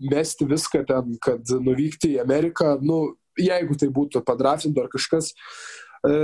[0.00, 5.32] mesti viską ten, kad nuvykti į Ameriką, nu, jeigu tai būtų padrafinto ar kažkas,
[6.08, 6.14] e,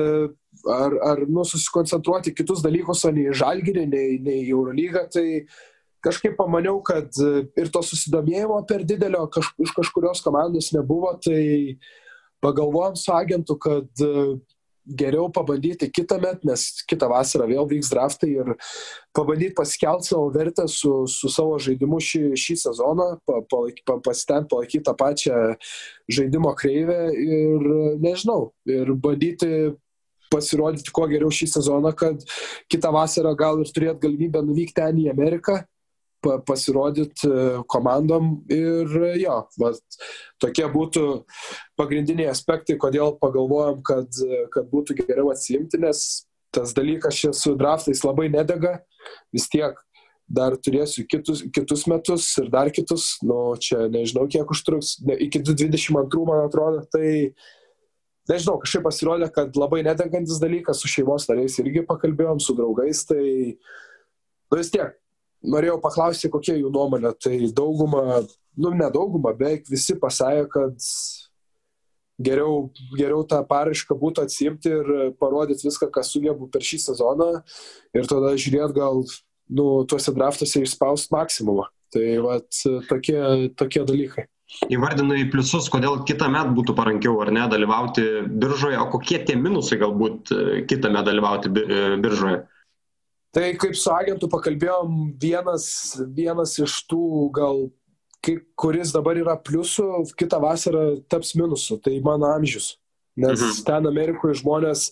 [0.72, 5.26] ar, ar nu, susikoncentruoti kitus dalykus, o ne į Žalgirį, nei, nei į Eurolygą, tai
[6.07, 11.76] kažkaip pamaniau, kad e, ir to susidomėjimo per didelio kaž, iš kažkurios komandos nebuvo, tai
[12.44, 14.36] pagalvojom su agentu, kad e,
[14.87, 18.53] geriau pabandyti kitą metą, nes kitą vasarą vėl vyks draftai ir
[19.16, 24.84] pabandyti pasikelti savo vertę su, su savo žaidimu šį, šį sezoną, pa, pa, pasitempti palaikyti
[24.87, 25.41] tą pačią
[26.18, 27.66] žaidimo kreivę ir
[28.03, 29.74] nežinau, ir bandyti
[30.32, 32.22] pasirodyti kuo geriau šį sezoną, kad
[32.70, 35.62] kitą vasarą gal ir turėt galimybę nuvykti ten į Ameriką
[36.46, 39.72] pasirodyti e, komandom ir jo, va,
[40.42, 41.04] tokie būtų
[41.78, 44.22] pagrindiniai aspektai, kodėl pagalvojom, kad,
[44.54, 46.06] kad būtų geriau atsiimti, nes
[46.54, 48.78] tas dalykas čia su draftais labai nedega,
[49.34, 49.76] vis tiek
[50.26, 55.42] dar turėsiu kitus, kitus metus ir dar kitus, nu čia nežinau kiek užtruks, ne, iki
[55.44, 57.32] 22 man atrodo, tai
[58.30, 63.22] nežinau, kažkaip pasirodė, kad labai nedegantis dalykas, su šeimos nariais irgi pakalbėjom, su draugais, tai
[63.54, 64.96] nu, vis tiek
[65.45, 67.12] norėjau paklausti, kokia jų nuomonė.
[67.20, 68.22] Tai dauguma,
[68.57, 70.89] nu ne dauguma, beveik visi pasakė, kad
[72.22, 77.32] geriau, geriau tą paraišką būtų atsimti ir parodyti viską, ką sugebu per šį sezoną
[77.97, 81.68] ir tada žiūrėt gal nu, tuose draftuose išspaust maksimumą.
[81.95, 82.49] Tai vat,
[82.89, 83.20] tokie,
[83.55, 84.26] tokie dalykai.
[84.70, 89.78] Įvardinai pliusus, kodėl kitą metą būtų parankiau ar ne dalyvauti biržoje, o kokie tie minusai
[89.80, 90.30] galbūt
[90.70, 91.51] kitą metą dalyvauti
[92.03, 92.45] biržoje?
[93.34, 95.66] Tai kaip su agentu pakalbėjom, vienas,
[96.16, 97.66] vienas iš tų gal,
[98.24, 102.74] kaip, kuris dabar yra pliusų, kitą vasarą taps minusu, tai mano amžius.
[103.16, 103.60] Nes mhm.
[103.64, 104.90] ten Amerikoje žmonės,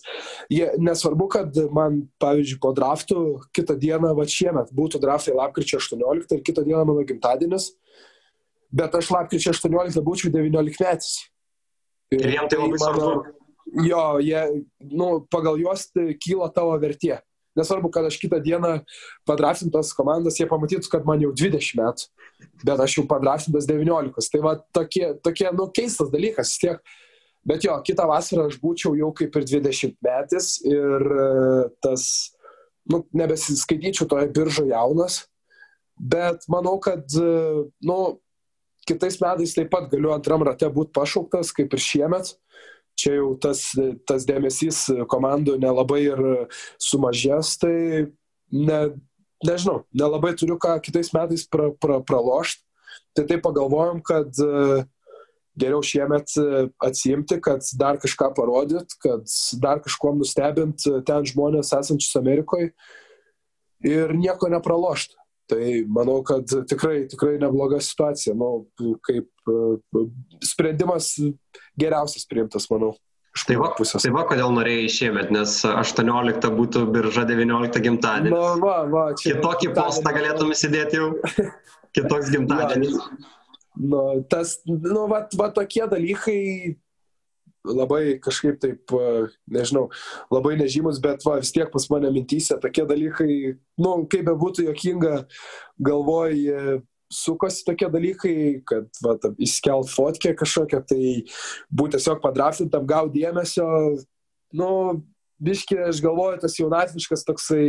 [0.49, 3.19] jie, nesvarbu, kad man, pavyzdžiui, po draftų
[3.53, 7.69] kitą dieną, va šiemet, būtų draftai lapkričio 18 ir kitą dieną mano gimtadienis,
[8.73, 11.11] bet aš lapkričio 18 būčiau 19 metais.
[12.13, 13.13] Ir, ir jiems tai labai svarbu.
[13.85, 14.41] Jo, jie,
[14.93, 17.19] nu, pagal juos tai kyla tavo vertė.
[17.55, 18.81] Nesvarbu, kad aš kitą dieną
[19.27, 22.09] padraftintas komandas, jie pamatytų, kad man jau 20 metų,
[22.67, 24.29] bet aš jau padraftintas 19.
[24.33, 26.83] Tai va tokie, tokie nu, keistas dalykas tiek.
[27.45, 31.27] Bet jo, kitą vasarą aš būčiau jau kaip ir 20 metais ir e,
[31.85, 32.07] tas,
[32.89, 35.19] nu, nebesiskaityčiau toje biržoje jaunas,
[35.95, 37.99] bet manau, kad, e, nu,
[38.89, 42.33] kitais metais taip pat galiu antram rate būti pašauktas, kaip ir šiemet
[42.99, 43.67] čia jau tas,
[44.07, 46.21] tas dėmesys komandų nelabai ir
[46.81, 47.75] sumažės, tai
[48.51, 48.79] ne,
[49.45, 52.63] nežinau, nelabai turiu ką kitais metais pra, pra, pralošti.
[53.15, 54.83] Tai taip pagalvojom, kad e,
[55.59, 59.27] geriau šiemet e, atsiimti, kad dar kažką parodyt, kad
[59.63, 62.73] dar kažkuom nustebint ten žmonės esančius Amerikoje.
[63.85, 65.15] ir nieko nepralošti.
[65.45, 68.33] Tai manau, kad tikrai, tikrai nebloga situacija.
[68.33, 68.65] Nu,
[69.05, 69.29] kaip
[70.41, 71.11] sprendimas
[71.79, 72.95] geriausias priimtas, manau.
[73.35, 78.31] Tai va, tai va, kodėl norėjai šiemet, nes 18 būtų birža 19 gimtadienis.
[78.31, 79.33] Na, va, va, čia.
[79.33, 81.09] Kitokį postą galėtum įsidėti jau.
[81.95, 82.95] Kitoks gimtadienis.
[83.75, 84.01] Nu,
[84.31, 86.39] tas, nu, va, va tokie dalykai
[87.65, 88.93] labai kažkaip taip,
[89.51, 89.89] nežinau,
[90.33, 93.31] labai nežymus, bet va, vis tiek pas mane mintysė tokie dalykai,
[93.81, 95.15] nu, kaip be būtų jokinga,
[95.83, 96.83] galvoj
[97.15, 98.35] sukosi tokie dalykai,
[98.67, 101.03] kad va, įskelt fotkę kažkokią, tai
[101.71, 103.67] būti tiesiog padrafintam, gauti dėmesio,
[104.55, 104.69] nu,
[105.41, 107.67] biški, aš galvoju, tas jaunatviškas toksai,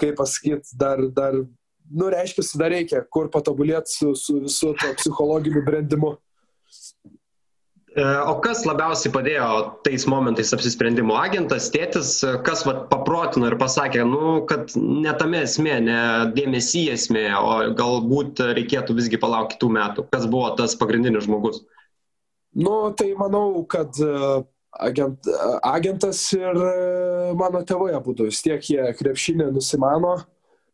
[0.00, 1.38] kaip pasakyti, dar, dar,
[1.90, 6.16] nu, reiškia, dar reikia, kur patobulėti su, su visu to psichologiniu brendimu.
[7.94, 9.48] E, o kas labiausiai padėjo
[9.86, 12.16] tais momentais apsisprendimo agentas, tėtis,
[12.46, 15.98] kas vat, paprotino ir pasakė, nu, kad ne tame esmė, ne
[16.34, 20.06] dėmesį esmė, o galbūt reikėtų visgi palaukti kitų metų.
[20.10, 21.62] Kas buvo tas pagrindinis žmogus?
[22.58, 24.42] Nu, tai manau, kad e,
[24.88, 25.30] agent,
[25.62, 26.72] agentas ir e,
[27.38, 30.16] mano tėvai abu, vis tiek jie krepšinį nusimano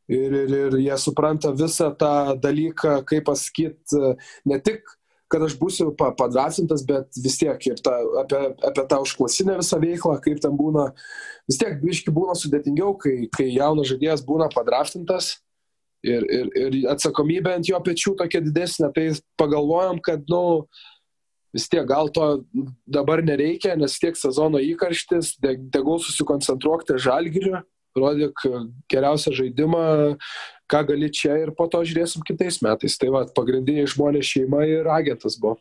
[0.08, 4.16] ir, ir, ir jie supranta visą tą dalyką, kaip pasakyti,
[4.48, 4.88] ne tik
[5.30, 9.78] kad aš būsiu pa, padrasintas, bet vis tiek ir ta, apie, apie tą užklasinę visą
[9.82, 10.90] veiklą, kaip ten būna,
[11.50, 15.36] vis tiek biški būna sudėtingiau, kai, kai jaunas žaidėjas būna padraftintas
[16.06, 19.10] ir, ir, ir atsakomybė ant jo pečių tokia didesnė, tai
[19.40, 20.42] pagalvojom, kad, nu,
[21.54, 22.30] vis tiek gal to
[22.86, 25.36] dabar nereikia, nes tiek sezono įkarštis,
[25.74, 27.62] tegul susikoncentruokite žalgiriu,
[27.98, 28.44] rodyk
[28.90, 29.86] geriausią žaidimą,
[30.70, 32.96] ką gali čia ir po to žiūrėsim kitais metais.
[33.00, 35.58] Tai va, pagrindiniai žmonės šeima ir agentas buvo.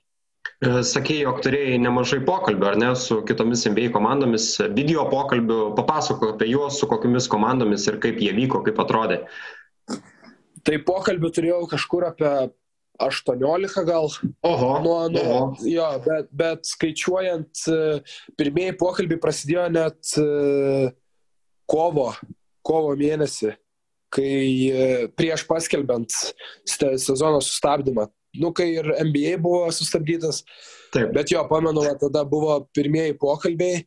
[0.60, 6.34] E, Sakėjai, jog turėjai nemažai pokalbių, ar ne, su kitomis NBA komandomis, video pokalbių, papasako
[6.34, 9.22] apie juos, su kokiamis komandomis ir kaip jie vyko, kaip atrodė.
[10.68, 12.34] Tai pokalbių turėjau kažkur apie
[12.99, 14.10] 18 gal.
[14.43, 14.72] Oho.
[14.84, 15.45] Nuo, nuo, oho.
[15.64, 17.80] Jo, bet, bet skaičiuojant, e,
[18.39, 20.91] pirmieji pokalbiai prasidėjo net e,
[21.70, 22.12] kovo,
[22.66, 23.55] kovo mėnesį
[24.14, 24.88] kai e,
[25.18, 26.14] prieš paskelbent
[26.66, 28.07] sezono sustabdymą,
[28.41, 30.43] nu, kai ir NBA buvo sustabdytas.
[30.93, 31.14] Taip.
[31.14, 33.84] Bet jo, pamenu, tada buvo pirmieji pokalbiai,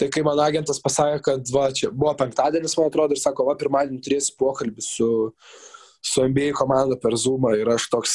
[0.00, 3.56] tai kai man agentas pasakė, kad va, čia buvo penktadienis, man atrodo, ir sako, va,
[3.60, 5.08] pirmadienį turėsi pokalbį su,
[6.04, 8.14] su NBA komanda per Zoomą ir aš toks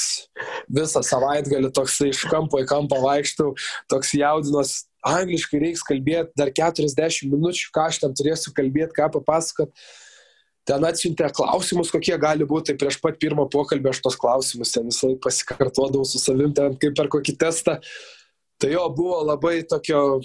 [0.69, 3.53] visą savaitgalį toks iš kampo į kampą vaikštau,
[3.91, 9.73] toks jaudinos, angliškai reiks kalbėti dar 40 minučių, ką aš ten turėsiu kalbėti, ką papasakot
[10.69, 14.89] ten atsiuntė klausimus, kokie gali būti, tai prieš pat pirmą pokalbį aš tos klausimus ten
[14.89, 17.79] visą laiką pasikartodavau su savim, ten kaip per kokį testą.
[18.61, 20.19] Tai jo buvo labai tokio,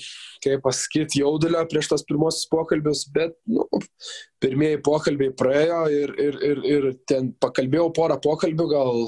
[0.45, 3.65] kaip pasakyti, jaudulio prieš tos pirmosius pokalbius, bet nu,
[4.45, 9.07] pirmieji pokalbiai praėjo ir, ir, ir, ir ten pakalbėjau porą pokalbių, gal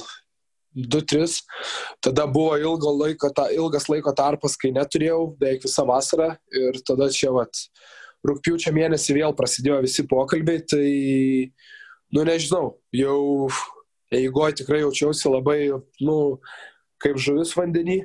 [0.73, 1.43] du, tris.
[2.01, 6.31] Tada buvo ilgo laiko, ta, ilgas laiko tarpas, kai neturėjau, beveik visą vasarą
[6.63, 7.67] ir tada čia vat,
[8.27, 10.89] rūpiučio mėnesį vėl prasidėjo visi pokalbiai, tai,
[12.15, 13.49] nu nežinau, jau
[14.15, 15.59] eigoje tikrai jaučiausi labai,
[16.01, 16.19] nu,
[17.03, 18.03] kaip žuvis vandenį.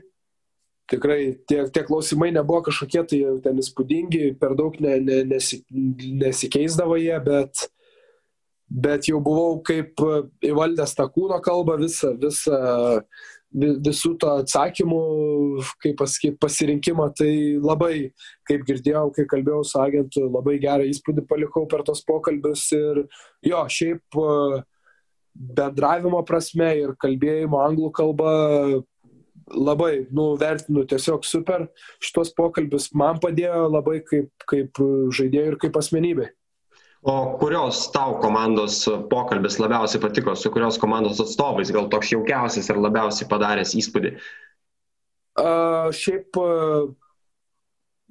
[0.92, 6.98] Tikrai tie, tie klausimai nebuvo kažkokie tai ten įspūdingi, per daug ne, ne, nesi, nesikeisdavo
[7.00, 7.64] jie, bet,
[8.68, 10.04] bet jau buvau kaip
[10.44, 12.60] įvaldęs tą kūno kalbą, visą, visą
[13.54, 15.02] visų to atsakymų,
[15.84, 18.12] kaip pasakyti, pasirinkimo, tai labai,
[18.50, 23.04] kaip girdėjau, kai kalbėjau su agentu, labai gerą įspūdį palikau per tos pokalbius ir
[23.46, 24.22] jo, šiaip
[25.34, 28.34] bendravimo prasme ir kalbėjimo anglų kalba
[29.54, 31.68] labai, nu, vertinu tiesiog super
[32.02, 34.80] šitos pokalbius, man padėjo labai kaip, kaip
[35.14, 36.32] žaidėjai ir kaip asmenybei.
[37.04, 42.80] O kurios tau komandos pokalbis labiausiai patiko, su kurios komandos atstovais, gal toks jaukiausias ir
[42.80, 44.14] labiausiai padaręs įspūdį?
[45.34, 46.38] Uh, šiaip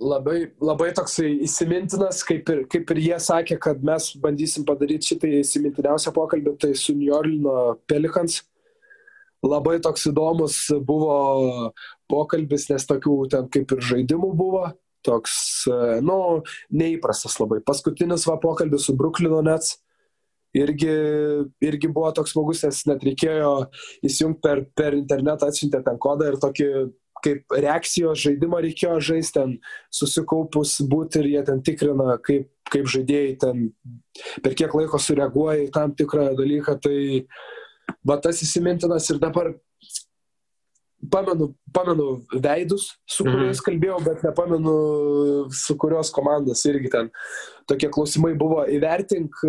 [0.03, 5.31] labai, labai toksai įsimintinas, kaip ir, kaip ir jie sakė, kad mes bandysim padaryti šitą
[5.41, 8.43] įsimintiniausią pokalbį, tai su New Orleano Pelicans.
[9.43, 11.73] Labai toks įdomus buvo
[12.13, 14.69] pokalbis, nes tokių ten kaip ir žaidimų buvo
[15.07, 15.35] toks,
[15.71, 16.19] e, nu,
[16.75, 17.63] neįprastas labai.
[17.67, 19.77] Paskutinis va pokalbis su Bruklino Nets
[20.57, 20.93] irgi,
[21.65, 23.53] irgi buvo toks smagus, nes net reikėjo
[24.05, 26.69] įsijungti per, per internetą, atsiuntė ten kodą ir tokį
[27.23, 29.53] kaip reakcijos žaidimą reikėjo žaisti ten
[29.95, 33.69] susikaupus būti ir jie ten tikrina, kaip, kaip žaidėjai ten
[34.43, 36.79] per kiek laiko sureaguoja į tam tikrą dalyką.
[36.83, 36.97] Tai
[38.09, 39.53] va tas įsimintinas ir dabar
[41.11, 43.33] pamenu, pamenu veidus, su mhm.
[43.33, 44.75] kuriais kalbėjau, bet nepamenu,
[45.57, 47.11] su kurios komandos irgi ten
[47.71, 49.41] tokie klausimai buvo įvertink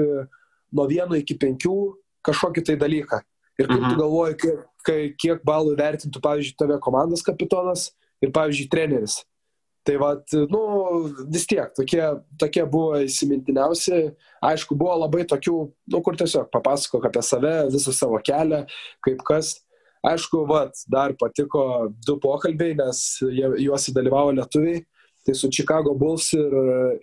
[0.73, 1.77] nuo vieno iki penkių
[2.25, 3.21] kažkokį tai dalyką.
[3.61, 3.91] Ir kaip mhm.
[3.91, 7.91] tu galvoji, kiek, kiek balų vertintų, pavyzdžiui, tave komandos kapitonas
[8.23, 9.19] ir, pavyzdžiui, treneris.
[9.83, 10.61] Tai vad, nu,
[11.27, 12.01] vis tiek, tokie,
[12.39, 13.99] tokie buvo įsimintiniausi.
[14.47, 15.57] Aišku, buvo labai tokių,
[15.91, 18.63] nu, kur tiesiog papasakok apie save, visą savo kelią,
[19.03, 19.57] kaip kas.
[20.03, 23.05] Aišku, vad, dar patiko du pokalbiai, nes
[23.63, 24.83] juos dalyvavo lietuviai.
[25.23, 26.55] Tai su Chicago Bulls ir,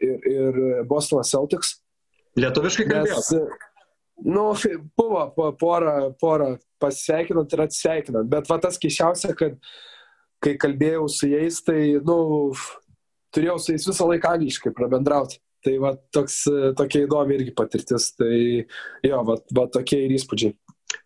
[0.04, 1.78] ir, ir Boston Celtics.
[2.36, 3.46] Lietuviškai kalbėjau.
[4.20, 4.50] Nu,
[5.00, 6.50] buvo porą, porą
[6.82, 9.56] pasveikinant ir atsveikinant, bet va tas keiščiausia, kad
[10.44, 12.18] kai kalbėjau su jais, tai, nu,
[13.32, 15.40] turėjau su jais visą laiką angliškai prabendrauti.
[15.64, 16.42] Tai va toks,
[16.76, 18.10] tokia įdomi irgi patirtis.
[18.16, 18.32] Tai
[19.04, 20.54] jo, va, va tokie ir įspūdžiai.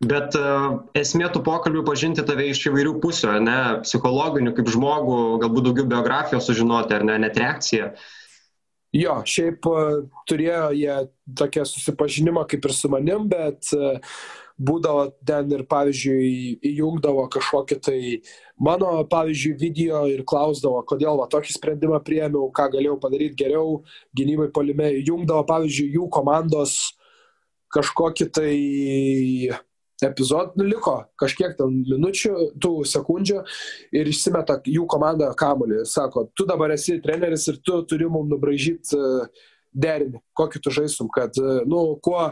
[0.05, 5.69] Bet uh, esmė tų pokalbių pažinti tave iš įvairių pusių, ne, psichologinių, kaip žmogų, galbūt
[5.69, 7.93] daugiau biografijos sužinoti, ar ne, net reakciją.
[8.95, 9.85] Jo, šiaip e,
[10.31, 10.97] turėjo jie
[11.35, 13.97] tokią susipažinimą kaip ir su manim, bet e,
[14.55, 17.99] būdavo ten ir, pavyzdžiui, įjungdavo kažkokį tai
[18.55, 23.81] mano, pavyzdžiui, video ir klausdavo, kodėl va tokį sprendimą priėmiau, ką galėjau padaryti geriau,
[24.15, 26.79] gynybai polime, įjungdavo, pavyzdžiui, jų komandos
[27.75, 28.53] kažkokį tai
[30.03, 33.41] epizodų nu, liko kažkiek ten minučių, tų sekundžių
[33.95, 35.85] ir išsimeta jų komanda kamuolį.
[35.89, 39.27] Sako, tu dabar esi treneris ir tu turi mums nubražyti e,
[39.75, 42.31] derinį, kokį tu žaisum, kad, e, nu, kuo,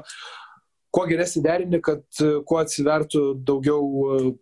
[0.93, 4.35] kuo geresnį derinį, kad e, kuo atsivertų daugiau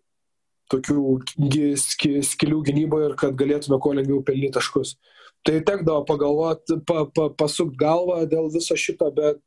[0.71, 1.19] tokių
[2.31, 4.95] skilių gynyboje ir kad galėtume kuo lengviau pelnyti taškus.
[5.47, 9.41] Tai tekdavo pagalvoti, pa, pa, pasukti galvą dėl viso šito, bet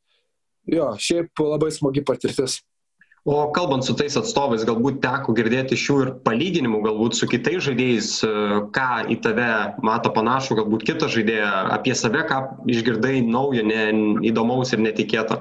[0.67, 2.59] jo, šiaip labai smagi patirtis.
[3.25, 7.61] O kalbant su tais atstovais, galbūt teko girdėti iš jų ir palyginimų, galbūt su kitais
[7.63, 8.31] žaidėjais, e,
[8.75, 12.39] ką į tave mato panašų, galbūt kitą žaidėją, apie save, ką
[12.73, 13.85] išgirdai naujo, ne,
[14.27, 15.37] įdomaus ir netikėto.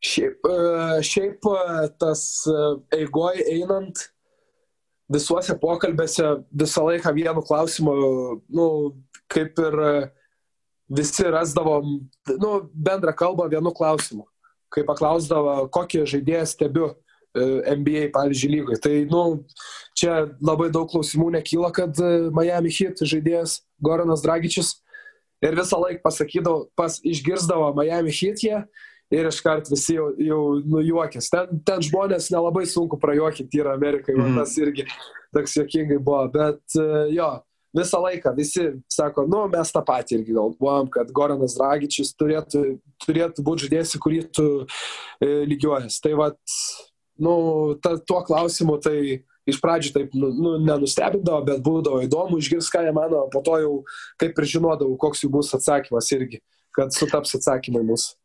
[0.00, 1.64] Šiaip, e, šiaip e,
[2.00, 2.22] tas
[2.96, 4.06] eigoj einant
[5.12, 7.98] visuose pokalbėse visą laiką vienu klausimu,
[8.56, 8.70] nu,
[9.28, 9.76] kaip ir
[10.96, 11.92] visi rasdavom
[12.40, 14.24] nu, bendrą kalbą vienu klausimu
[14.72, 16.96] kai paklausdavo, kokį žaidėją stebiu e,
[17.76, 18.80] NBA, pavyzdžiui, lygoje.
[18.84, 19.22] Tai, nu,
[19.98, 24.76] čia labai daug klausimų nekyla, kad e, Miami Heat žaidėjas Goranas Dragičius
[25.44, 28.60] ir visą laiką pasakydavo, pas, išgirdavo Miami Heat jie
[29.14, 31.28] ir iškart visi jau, jau nujuokės.
[31.30, 34.40] Ten, ten žmonės nelabai sunku prajuokinti yra Amerikai, mm.
[34.40, 34.86] tas irgi
[35.36, 37.30] toks jokingai buvo, bet e, jo,
[37.76, 42.64] visą laiką visi sako, nu, mes tą patį irgi galvojam, kad Goranas Dragičius turėtų,
[43.04, 46.00] turėtų būti žaidėjas, į kurį tu e, lygiuojas.
[46.04, 46.36] Tai vad,
[47.22, 47.36] nu,
[47.82, 48.98] ta, tuo klausimu tai
[49.46, 53.58] iš pradžių taip nu, nu, nenustebindavo, bet būdavo įdomu išgirsti, ką jie mano, po to
[53.62, 53.74] jau
[54.20, 56.42] kaip ir žinodavau, koks jų bus atsakymas irgi,
[56.76, 58.16] kad sutaps atsakymai mūsų.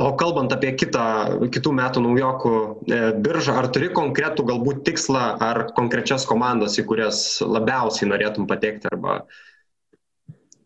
[0.00, 1.04] O kalbant apie kitą,
[1.52, 7.18] kitų metų naujokų e, biržą, ar turi konkretų galbūt tikslą ar konkrečias komandas, į kurias
[7.44, 8.88] labiausiai norėtum patekti?
[8.92, 9.18] Arba...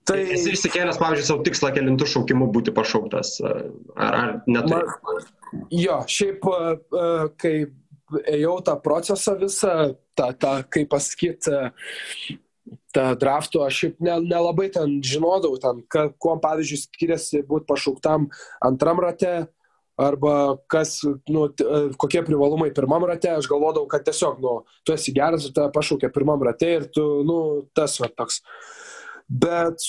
[0.06, 3.64] Tai esi išsikėlęs, pavyzdžiui, savo tikslą kelintų šaukimų būti pašauktas, ar,
[4.06, 4.84] ar neturi?
[5.74, 7.54] Jo, šiaip, e, e, kai
[8.36, 9.74] ėjau tą procesą visą,
[10.14, 11.56] tą, tą kaip pasakyti,
[12.95, 18.30] tą draftų aš šiaip nelabai ne ten žinodavau, ten, ka, kuo pavyzdžiui skiriasi būti pašauktam
[18.64, 19.47] antram rate
[19.97, 20.99] arba kas,
[21.32, 25.55] nu, e, kokie privalumai pirmam rate, aš galvodavau, kad tiesiog, nu, tu esi geras ir
[25.57, 27.39] tave pašaukia pirmam rate ir tu, nu,
[27.76, 28.43] tas va toks.
[29.26, 29.82] Bet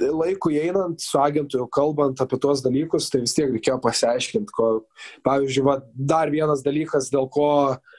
[0.00, 4.70] laikui einant, su agentu jau kalbant apie tuos dalykus, tai vis tiek reikėjo pasiaiškinti, ko,
[5.28, 7.97] pavyzdžiui, va, dar vienas dalykas, dėl ko uh,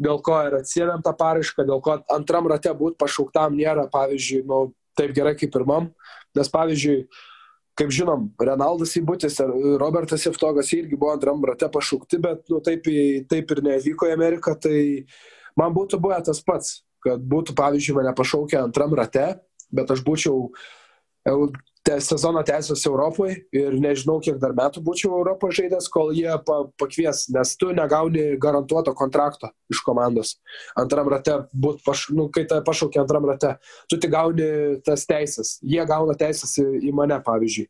[0.00, 4.66] dėl ko ir atsiemėm tą paraišką, dėl ko antram rate būti pašauktam nėra, pavyzdžiui, nu,
[4.98, 5.90] taip gerai kaip pirmam.
[6.34, 7.04] Nes, pavyzdžiui,
[7.78, 12.86] kaip žinom, Renaldas Įbutis ir Robertas Jeftogas irgi buvo antram rate pašaukti, bet nu, taip,
[13.30, 14.78] taip ir nevyko į Ameriką, tai
[15.58, 19.28] man būtų buvę tas pats, kad būtų, pavyzdžiui, mane pašaukę antram rate,
[19.74, 20.48] bet aš būčiau
[21.84, 27.26] sezoną tęsiuosi Europoje ir nežinau, kiek dar metų būčiau Europos žaidęs, kol jie pa, pakvies,
[27.28, 30.38] nes tu negauni garantuoto kontrakto iš komandos.
[30.80, 33.56] Antram rate, būt, paš, nu, kai tai pašaukia antram rate,
[33.90, 35.58] tu tik gauni tas teisės.
[35.62, 37.68] Jie gauna teisės į, į mane, pavyzdžiui.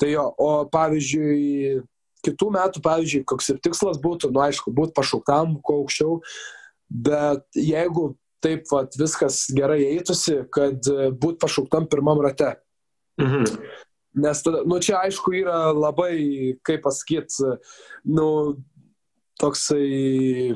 [0.00, 1.82] Tai jo, o pavyzdžiui,
[2.24, 6.22] kitų metų, pavyzdžiui, koks ir tikslas būtų, nu aišku, būti pašauktam, kuo aukščiau,
[6.88, 12.54] bet jeigu taip vat, viskas gerai eitųsi, kad būt pašauktam pirmam rate
[13.18, 13.44] Mhm.
[14.18, 17.52] Nes nu čia aišku yra labai, kaip pasakyti,
[18.08, 18.56] nu,
[19.38, 20.54] toksai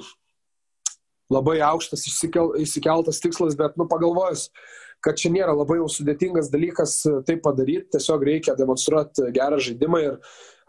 [1.33, 4.49] labai aukštas išsikel, išsikeltas tikslas, bet, nu, pagalvojus,
[5.03, 10.19] kad čia nėra labai jau sudėtingas dalykas tai padaryti, tiesiog reikia demonstruoti gerą žaidimą ir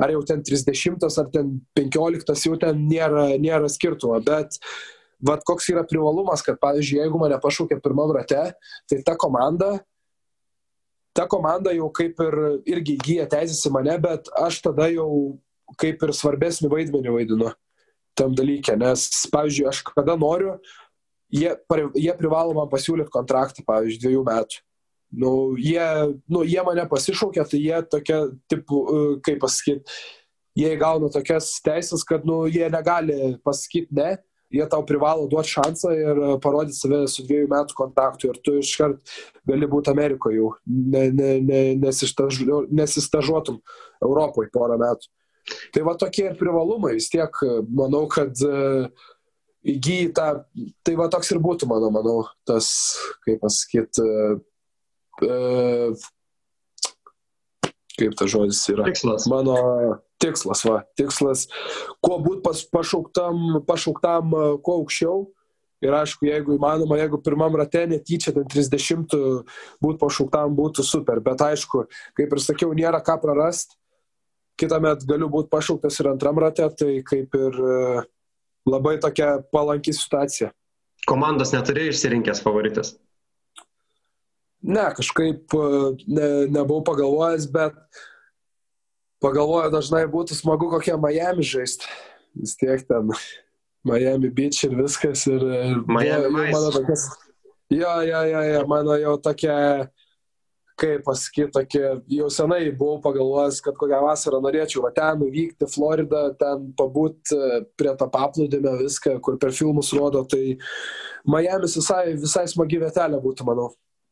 [0.01, 4.57] ar jau ten 30 ar ten 15 jau ten nėra, nėra skirtumo, bet
[5.23, 8.49] vat koks yra privalumas, kad pavyzdžiui, jeigu mane pašūkė pirmam rate,
[8.89, 9.77] tai ta komanda,
[11.13, 12.39] ta komanda jau kaip ir
[12.75, 15.09] irgi įgyja teisės į mane, bet aš tada jau
[15.79, 17.51] kaip ir svarbesnį vaidmenį vaidinu
[18.17, 20.57] tam dalykė, nes, pavyzdžiui, aš kada noriu,
[21.33, 21.49] jie,
[21.97, 24.59] jie privalo man pasiūlyti kontraktą, pavyzdžiui, dviejų metų.
[25.23, 25.85] Nu, jie,
[26.29, 28.83] nu, jie mane pasišaukė, tai jie tokia, tipo,
[29.25, 29.97] kaip pasakyti,
[30.57, 34.15] jie gauna tokias teisės, kad nu, jie negali pasakyti ne,
[34.53, 39.15] jie tau privalo duoti šansą ir parodyti save su dviejų metų kontaktu ir tu iškart
[39.49, 43.59] gali būti Amerikoje jau, ne, ne, ne, nesistažu, nesistažuotum
[44.03, 45.09] Europoje porą metų.
[45.75, 47.35] Tai va tokie ir privalumai, vis tiek
[47.75, 48.87] manau, kad uh,
[49.67, 50.27] įgyji tą,
[50.87, 52.69] tai va toks ir būtų, mano, manau, tas,
[53.25, 54.05] kaip pasakyti,
[55.27, 56.07] uh,
[57.99, 58.87] kaip tas žodis yra.
[58.87, 59.27] Tikslas.
[59.31, 59.57] Mano
[60.23, 61.45] tikslas, va, tikslas,
[62.03, 65.25] kuo būt pas, pašauktam, pašauktam kuo aukščiau.
[65.83, 69.17] Ir aišku, jeigu įmanoma, jeigu pirmam rate netyčia ten 30
[69.83, 71.83] būt pašauktam būtų super, bet aišku,
[72.15, 73.75] kaip ir sakiau, nėra ką prarast.
[74.55, 77.59] Kitą metą galiu būti pašauktas ir antram rate, tai kaip ir
[78.69, 80.53] labai tokia palanki situacija.
[81.09, 82.93] Komandos neturi išsirinkęs favoritas?
[84.63, 85.51] Ne, kažkaip
[86.07, 87.75] ne, nebuvau pagalvojęs, bet
[89.23, 91.89] pagalvoju, dažnai būtų smagu kokią Miami žaisti.
[92.37, 93.11] Vis tiek ten
[93.87, 95.25] Miami Beach ir viskas.
[95.31, 97.09] Ir, ir Miami buvo, mano tokias,
[97.71, 99.57] jo, jo, jo, jo, mano jau tokia
[100.79, 101.83] kaip pasakyti, tokie,
[102.17, 107.61] jau senai buvau pagalvojęs, kad kokią vasarą norėčiau va ten nuvykti, Floridą, ten pabūti e,
[107.77, 110.57] prie tą paplūdimio viską, kur per filmus rodo, tai
[111.29, 113.69] Miami's visai, visai smagi vietelė būtų, manau.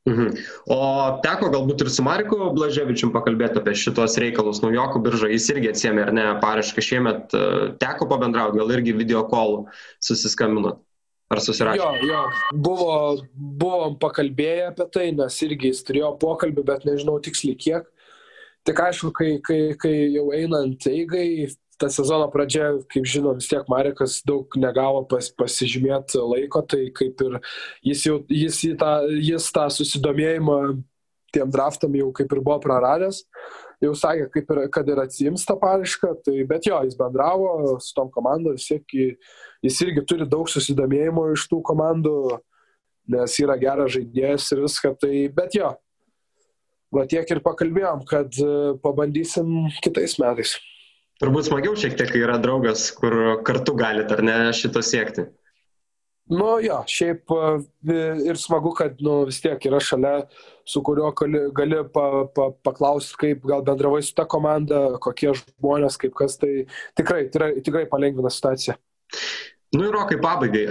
[0.09, 0.37] Mhm.
[0.73, 0.77] O
[1.21, 6.07] teko galbūt ir su Marku Blaževičium pakalbėti apie šitos reikalus, naujokų biržą, jis irgi atsiemė
[6.07, 9.67] ar ne parašką šiemet, e, teko pabendrauti, gal irgi video call
[10.01, 10.81] susiskambinot.
[11.31, 11.79] Ar susirašė?
[11.79, 12.21] Jo, jo,
[12.65, 12.95] buvo,
[13.61, 17.85] buvom pakalbėję apie tai, nes irgi jis turėjo pokalbį, bet nežinau tiksliai kiek.
[18.67, 21.47] Tik aišku, kai, kai, kai jau einant eigai,
[21.81, 27.25] ta sezono pradžia, kaip žinom, vis tiek Marekas daug negavo pas, pasižymėti laiko, tai kaip
[27.25, 27.39] ir
[27.89, 30.61] jis, jau, jis, tą, jis tą susidomėjimą
[31.31, 33.23] tiem draftam jau kaip ir buvo praradęs.
[33.81, 37.95] Jau sakė, kaip ir, kad ir atsijims tą paraišką, tai, bet jo, jis bendravo su
[37.97, 38.69] tom komandom, vis
[39.65, 42.17] jis irgi turi daug susidomėjimo iš tų komandų,
[43.11, 45.71] nes yra geras žaidėjas ir viską, tai bet jo,
[46.93, 48.51] va tiek ir pakalbėjom, kad e,
[48.83, 50.57] pabandysim kitais metais.
[51.21, 53.13] Turbūt smagiau šiek tiek, kai yra draugas, kur
[53.45, 55.27] kartu galite, ar ne, šito siekti.
[56.31, 57.97] Nu jo, šiaip e,
[58.29, 60.13] ir smagu, kad nu, vis tiek yra šalia,
[60.65, 62.05] su kuriuo gali, gali pa,
[62.35, 66.63] pa, paklausti, kaip gal bendravai su ta komanda, kokie žmonės, kaip kas, tai
[66.97, 68.77] tikrai, tikrai, tikrai palengvina situaciją.
[69.75, 70.65] Nu ir rokai pabaigai.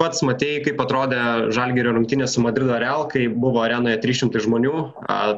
[0.00, 1.20] Pats matėjai, kaip atrodė
[1.52, 4.72] Žalgerio rungtynė su Madrido Real, kai buvo arenoje 300 žmonių.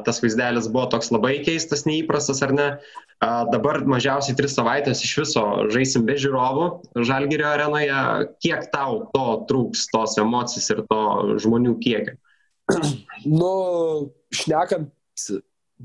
[0.07, 2.67] Tas vaizdelis buvo toks labai keistas, neįprastas ar ne.
[3.51, 5.43] Dabar mažiausiai 3 savaitės iš viso
[5.73, 6.69] žaisim be žiūrovų
[7.09, 7.99] Žalgerio arenoje.
[8.43, 11.03] Kiek tau to trūks, tos emocijos ir to
[11.43, 12.15] žmonių kiekio?
[13.23, 13.53] Nu,
[14.35, 14.91] šnekant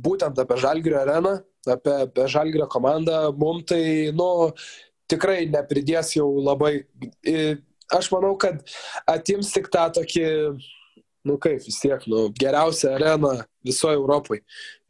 [0.07, 3.83] būtent apie Žalgerio areną, apie, apie Žalgerio komandą, mums tai,
[4.14, 4.29] nu,
[5.11, 6.87] tikrai nepridės jau labai.
[7.95, 8.61] Aš manau, kad
[9.09, 10.26] atims tik tą tokį,
[11.28, 13.34] nu kaip vis tiek, nu, geriausią areną
[13.64, 14.43] visoje Europoje.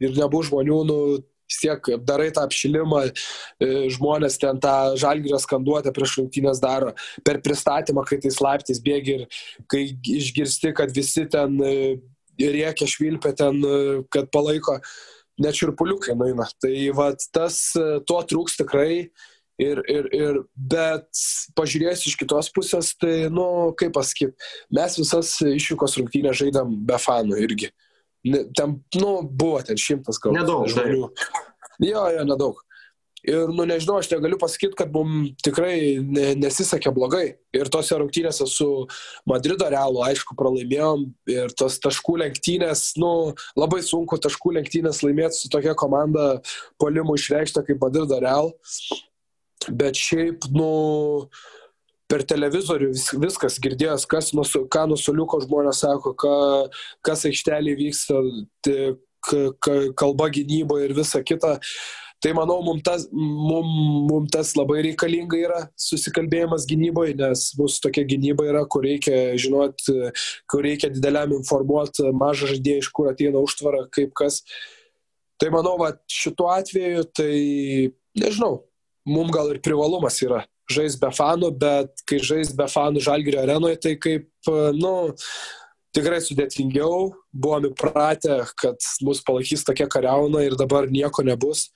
[0.03, 0.99] Ir nebus žmonių, nu,
[1.49, 6.93] vis tiek darai tą apšilimą, e, žmonės ten tą žalgyrę skanduotę prieš rungtynės daro,
[7.25, 9.25] per pristatymą, kai tais laiptais bėgi ir
[9.67, 9.85] kai
[10.19, 11.97] išgirsti, kad visi ten e,
[12.39, 14.79] rėkia švilpia ten, e, kad palaiko,
[15.39, 16.45] net širpuliukai nueina.
[16.61, 17.71] Tai va tas,
[18.05, 19.09] to trūks tikrai
[19.59, 21.09] Ir, ir, ir, bet
[21.59, 24.31] pažiūrėjus iš kitos pusės, tai, nu, kaip pasakyti,
[24.71, 27.73] mes visas išvykos rungtynės žaidėm be fanų irgi.
[28.55, 30.37] Ten, nu, buvo ten šimtas gal.
[30.37, 31.09] Nedaug žmonių.
[31.83, 32.63] Jo, jo, nedaug.
[33.27, 37.25] Ir, nu, nežinau, aš negaliu pasakyti, kad mums tikrai ne, nesisekė blogai.
[37.55, 38.67] Ir tose rungtynėse su
[39.27, 41.03] Madrido realu, aišku, pralaimėjom.
[41.35, 46.37] Ir tos taškų lenktynės, nu, labai sunku taškų lenktynės laimėti su tokia komanda
[46.79, 48.53] polimų išreikšta kaip Madrido real
[49.67, 51.27] bet šiaip, nu,
[52.09, 56.35] per televizorių vis, viskas girdėjęs, kas nusu, ką nusuliuko žmonės sako, ką,
[57.05, 58.21] kas aikštelį vyksta,
[59.99, 61.57] kalba gynyba ir visa kita.
[62.19, 63.67] Tai manau, mums tas, mum,
[64.09, 69.95] mum tas labai reikalinga yra susikalbėjimas gynyboje, nes mūsų tokia gynyba yra, kur reikia žinoti,
[70.51, 74.41] kur reikia dideliam informuoti mažą žaidėją, iš kur ateina užtvara, kaip kas.
[75.39, 77.31] Tai manau, va, šituo atveju, tai
[78.19, 78.65] nežinau,
[79.09, 83.79] mums gal ir privalumas yra žais be fanų, bet kai žais be fanų žalgerio arenoje,
[83.81, 84.27] tai kaip,
[84.77, 84.93] nu,
[85.95, 91.69] tikrai sudėtingiau, buvom įpratę, kad mus palaikys tokia kariauna ir dabar nieko nebus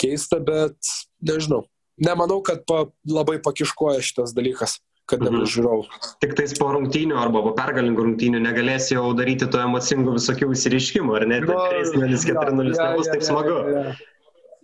[0.00, 0.76] keista, bet
[1.20, 1.66] nežinau.
[2.00, 4.78] Nemanau, kad pa, labai pakiškoja šitas dalykas
[5.10, 5.50] kad nebus mhm.
[5.56, 6.00] žiūrovų.
[6.22, 11.16] Tik tais po rungtynių arba po pergalingų rungtynių negalės jau daryti to emocingų visokių įsiriškimų,
[11.18, 11.40] ar ne?
[11.48, 13.56] 3-0, 4-0 nebus taip smagu.
[13.58, 13.96] Ja, ja.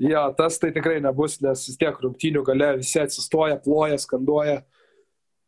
[0.02, 4.60] Ja, tas tai tikrai nebus, nes vis tiek rungtynių gale visi atsistoja, ploja, skanduoja.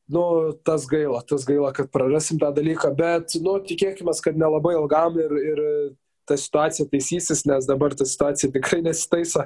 [0.08, 0.22] Nu,
[0.64, 5.34] tas gaila, tas gaila, kad prarasim tą dalyką, bet, nu, tikėkime, kad nelabai ilgam ir,
[5.50, 5.60] ir
[6.28, 9.44] ta situacija taisysis, nes dabar ta situacija tikrai nesitaiso.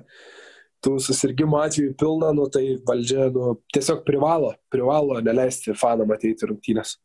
[0.83, 6.97] Tų susirgymo atvejų pilna, nu, tai valdžia nu, tiesiog privalo, privalo neleisti fanam ateiti rungtynės.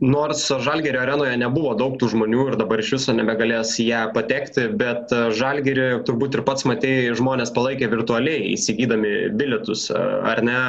[0.00, 5.12] Nors Žalgerio arenoje nebuvo daug tų žmonių ir dabar iš viso nebegalės ją patekti, bet
[5.36, 9.88] Žalgerį turbūt ir pats matėjai, žmonės palaikė virtualiai įsigydami bilietus.
[9.90, 10.60] Ar ne,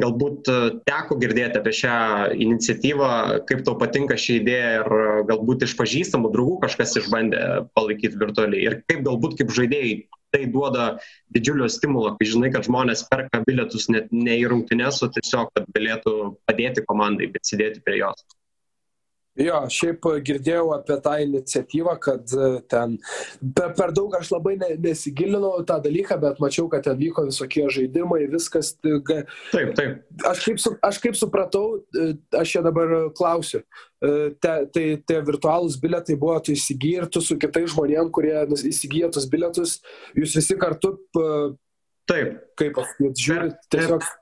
[0.00, 0.50] galbūt
[0.88, 1.96] teko girdėti apie šią
[2.46, 3.12] iniciatyvą,
[3.48, 4.92] kaip tau patinka ši idėja ir
[5.30, 7.42] galbūt iš pažįstamų draugų kažkas išbandė
[7.76, 8.66] palaikyti virtualiai.
[8.68, 9.96] Ir kaip galbūt kaip žaidėjai
[10.36, 10.86] tai duoda
[11.34, 15.70] didžiulio stimulo, kai žinai, kad žmonės perka bilietus net ne į rungtynės, o tiesiog, kad
[15.76, 16.16] galėtų
[16.48, 18.26] padėti komandai, bet sėdėti prie jos.
[19.36, 22.94] Jo, šiaip girdėjau apie tą iniciatyvą, kad e, ten
[23.56, 27.66] per, per daug aš labai ne, nesigilinau tą dalyką, bet mačiau, kad ten vyko visokie
[27.72, 28.72] žaidimai, viskas.
[28.80, 30.00] Taip, taip.
[30.30, 33.60] Aš kaip, su, aš kaip supratau, e, aš čia dabar klausiu.
[34.00, 38.38] E, te, tai tie virtualūs biletai buvo, tu įsigyji ir tu su kitais žmonėm, kurie
[38.72, 39.80] įsigyja tus biletus,
[40.16, 40.96] jūs visi kartu.
[42.06, 42.38] Taip.
[42.56, 44.00] Kaip pasakyti, žiūrit, tiesiog.
[44.00, 44.14] Taip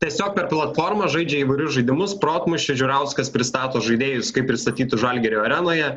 [0.00, 5.90] tiesiog per platformą žaidžia įvairius žaidimus, protmušė žiūrauskas pristato žaidėjus, kaip pristatytų Žalgerio arenoje,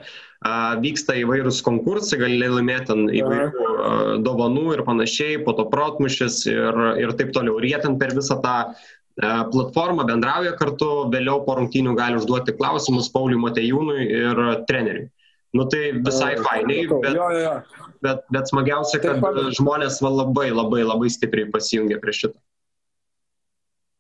[0.84, 7.32] vyksta įvairūs konkursai, gali laimėti įvairių dovanų ir panašiai, po to protmušės ir, ir taip
[7.36, 7.62] toliau.
[7.62, 8.58] Ir jie ten per visą tą
[9.54, 15.12] platformą bendrauja kartu, vėliau po rungtynių gali užduoti klausimus Pauliui Matejūnui ir treneriui.
[15.54, 17.52] Nu tai visai fainiai, bet, jo, jo.
[18.02, 19.22] bet, bet smagiausia, kad
[19.54, 22.40] žmonės labai labai labai stipriai pasijungia prie šito.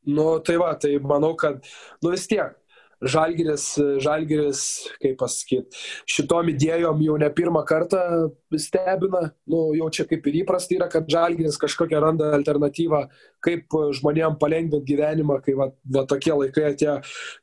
[0.09, 1.63] Nu, tai va, tai manau, kad,
[2.03, 2.57] nu vis tiek,
[3.03, 3.65] Žalgiris,
[3.99, 4.61] Žalgiris,
[5.03, 5.79] kaip pasakyti,
[6.09, 7.99] šitom idėjom jau ne pirmą kartą
[8.59, 13.03] stebina, nu, jau čia kaip ir įprasta yra, kad Žalgiris kažkokią randa alternatyvą,
[13.43, 16.97] kaip žmonėm palengvinti gyvenimą, kai va, va tokie laikai atėjo.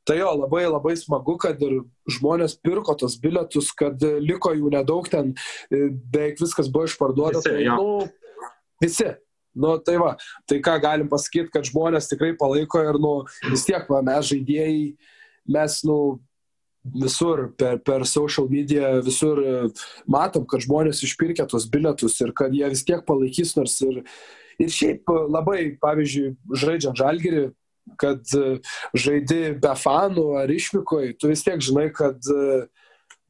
[0.09, 1.83] Tai jo, labai labai smagu, kad ir
[2.17, 5.35] žmonės pirko tos bilietus, kad liko jų nedaug ten,
[5.71, 7.43] beveik viskas buvo išparduota.
[7.45, 9.13] Visi, tai, nu, visi,
[9.55, 10.15] Nu, tai va,
[10.47, 13.15] tai ką galim pasakyti, kad žmonės tikrai palaiko ir, nu,
[13.51, 14.75] vis tiek, va, mes žaidėjai,
[15.51, 16.01] mes, nu,
[16.85, 19.55] visur per, per social media, visur e,
[20.09, 24.01] matom, kad žmonės išpirkė tos bilietus ir kad jie vis tiek palaikys, nors ir,
[24.61, 27.45] ir šiaip labai, pavyzdžiui, žaidžiant žalgerį,
[28.01, 28.61] kad e,
[28.97, 32.65] žaidi be fanų ar išvykoj, tu vis tiek žinai, kad e,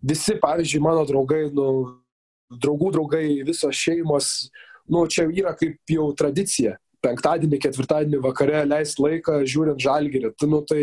[0.05, 1.71] visi, pavyzdžiui, mano draugai, nu,
[2.51, 4.51] draugų draugai, visos šeimos,
[4.91, 6.77] nu, čia yra kaip jau tradicija.
[7.01, 10.35] Penktadienį, ketvirtadienį vakare leist laiką žiūrint žalgerį.
[10.37, 10.83] Tai, nu, tai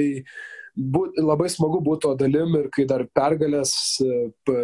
[0.73, 3.75] būt, labai smagu būti to dalim ir kai dar pergalės
[4.47, 4.57] p,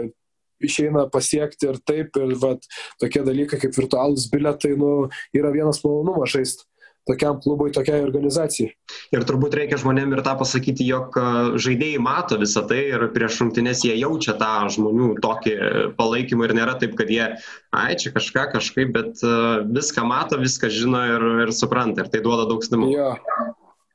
[0.64, 2.66] išeina pasiekti ir taip, ir vat,
[3.02, 6.66] tokie dalykai kaip virtualūs biletai, nu, yra vienas malonumas žaisti
[7.10, 8.72] tokiam klubui, tokiai organizacijai.
[9.16, 11.26] Ir turbūt reikia žmonėm ir tą pasakyti, jog e,
[11.64, 15.56] žaidėjai mato visą tai ir prieš rungtynės jie jaučia tą žmonių tokį
[16.00, 17.30] palaikymą ir nėra taip, kad jie,
[17.76, 19.34] ai, čia kažką kažkaip, bet e,
[19.76, 22.96] viską mato, viską žino ir, ir supranta ir tai duoda daug stimulo.
[22.96, 23.12] Jo,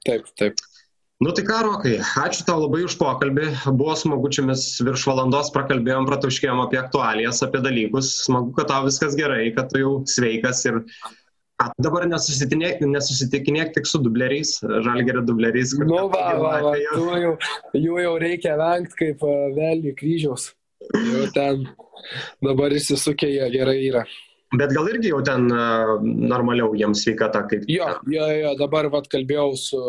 [0.07, 0.69] taip, taip.
[1.19, 3.49] Nu tai ką, Rokai, ačiū tau labai už pokalbį.
[3.75, 8.13] Buvo smagu, čia mes virš valandos prakalbėjom, pratuškėjom apie aktualijas, apie dalykus.
[8.29, 10.79] Smagu, kad tau viskas gerai, kad tu jau sveikas ir
[11.59, 15.73] Dabar nesusitikinėk, nesusitikinėk tik su dubleriais, žalgerio dubleriais.
[15.83, 17.33] Nu, va, va, va, tu jau,
[17.75, 19.25] jų jau reikia vengti kaip
[19.57, 20.53] velnių kryžiaus.
[20.95, 21.67] Jau ten
[22.47, 24.05] dabar įsisukė jie gerai yra.
[24.55, 27.67] Bet gal irgi jau ten normaliau jiems sveikata kaip.
[27.69, 29.85] Jo, jo, jo, dabar vat kalbėjau su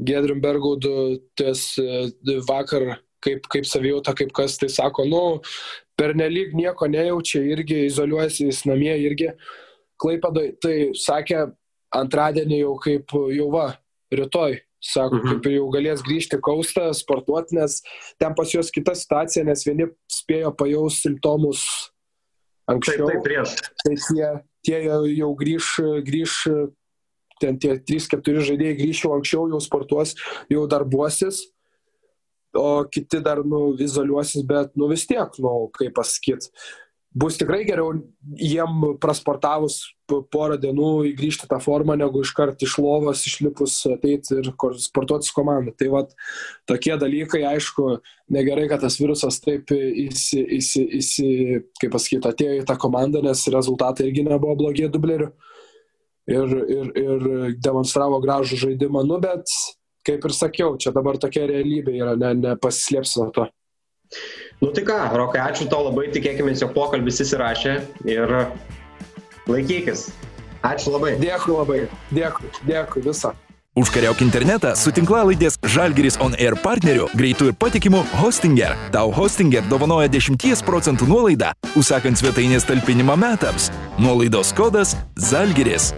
[0.00, 1.74] Gedrim Bergaudu ties
[2.48, 5.24] vakar, kaip, kaip savijauta, kaip kas, tai sako, nu,
[6.00, 9.34] per nelik nieko nejaučia, irgi izoliuojasi jis namie irgi.
[9.36, 9.66] Uh,
[10.00, 11.50] Klaipėdai, tai sakė
[11.96, 13.66] antradienį jau kaip jau va,
[14.14, 15.28] rytoj, sako, mhm.
[15.28, 17.80] kaip jau galės grįžti kaustą, sportuoti, nes
[18.20, 21.64] ten pas juos kita situacija, nes vieni spėjo pajaus simptomus
[22.70, 23.10] anksčiau.
[23.10, 23.56] Taip, taip, prieš.
[23.84, 24.28] Tai tie,
[24.66, 25.72] tie jau grįž,
[26.06, 26.36] grįž
[27.40, 30.14] ten tie 3-4 žaidėjai grįš jau anksčiau, jau sportuos,
[30.52, 31.46] jau darbuosis,
[32.56, 36.50] o kiti dar, nu, izoliuosis, bet, nu, vis tiek, nu, kaip pasakyti,
[37.10, 37.90] bus tikrai geriau
[38.38, 39.80] jiem prasportavus
[40.30, 44.50] porą dienų įgrįžti tą formą, negu iškart iš lovos išlipus ateiti ir
[44.82, 45.74] sportuoti su komanda.
[45.74, 46.14] Tai vad
[46.70, 48.00] tokie dalykai, aišku,
[48.34, 51.28] negerai, kad tas virusas taip įsi, įsi, įsi,
[51.82, 55.30] kaip pasakyti, atėjo į tą komandą, nes rezultatai irgi nebuvo blogi dublerių.
[56.30, 57.22] Ir, ir, ir
[57.58, 59.50] demonstravo gražų žaidimą, nu bet,
[60.06, 63.48] kaip ir sakiau, čia dabar tokia realybė yra, ne, nepasislėpsi nuo to.
[64.60, 67.76] Nu tai ką, Rokai, ačiū tau labai, tikėkime, jo pokalbis įsirašė
[68.12, 68.34] ir
[69.48, 70.10] laikykis.
[70.60, 71.14] Ačiū labai.
[71.20, 71.78] Dėkui labai,
[72.12, 73.32] dėkui, dėkui visą.
[73.80, 78.74] Užkariauk internetą su tinklalaidės Žalgiris On Air partneriu greitų ir patikimų Hostinger.
[78.92, 83.70] Tau Hostinger dovanoja 10 procentų nuolaidą, užsakant svetainės talpinimą metams.
[84.02, 84.98] Nuolaidos kodas
[85.30, 85.94] Žalgiris.